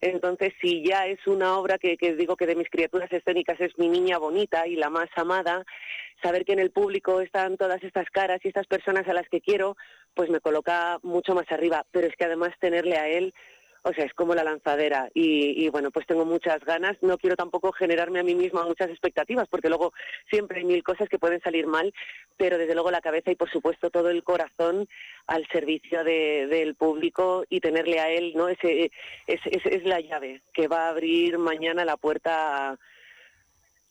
[0.00, 3.76] Entonces, si ya es una obra que, que digo que de mis criaturas escénicas es
[3.78, 5.64] mi niña bonita y la más amada,
[6.22, 9.40] saber que en el público están todas estas caras y estas personas a las que
[9.40, 9.76] quiero,
[10.14, 11.84] pues me coloca mucho más arriba.
[11.90, 13.34] Pero es que además tenerle a él
[13.88, 16.96] o sea, es como la lanzadera y, bueno, pues tengo muchas ganas.
[17.02, 19.92] No quiero tampoco generarme a mí misma muchas expectativas porque luego
[20.28, 21.94] siempre hay mil cosas que pueden salir mal,
[22.36, 24.88] pero desde luego la cabeza y por supuesto todo el corazón
[25.28, 28.48] al servicio del público y tenerle a él, ¿no?
[28.48, 28.90] Ese,
[29.28, 32.76] es, es la llave que va a abrir mañana la puerta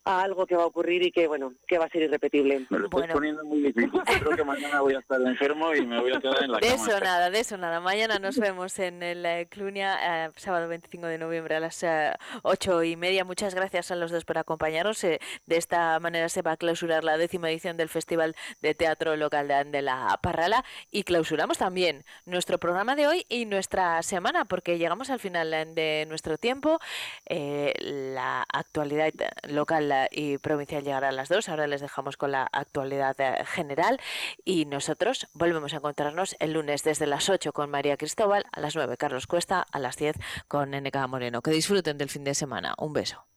[0.05, 2.65] a algo que va a ocurrir y que, bueno, que va a ser irrepetible.
[2.69, 3.91] Me lo estoy poniendo muy difícil.
[4.19, 6.67] creo que mañana voy a estar enfermo y me voy a quedar en la de
[6.67, 6.85] cama.
[6.85, 7.79] De eso nada, de eso nada.
[7.79, 12.13] Mañana nos vemos en el eh, Clunia, eh, sábado 25 de noviembre a las eh,
[12.43, 13.25] ocho y media.
[13.25, 15.01] Muchas gracias a los dos por acompañarnos.
[15.01, 19.47] de esta manera se va a clausurar la décima edición del Festival de Teatro Local
[19.47, 24.77] de, de la Parrala y clausuramos también nuestro programa de hoy y nuestra semana porque
[24.77, 26.79] llegamos al final de nuestro tiempo.
[27.27, 29.11] la actualidad
[29.47, 31.49] local y provincial llegará a las dos.
[31.49, 33.99] Ahora les dejamos con la actualidad eh, general
[34.43, 38.75] y nosotros volvemos a encontrarnos el lunes desde las 8 con María Cristóbal, a las
[38.75, 40.15] 9 Carlos Cuesta, a las 10
[40.47, 41.41] con NK Moreno.
[41.41, 42.73] Que disfruten del fin de semana.
[42.77, 43.25] Un beso.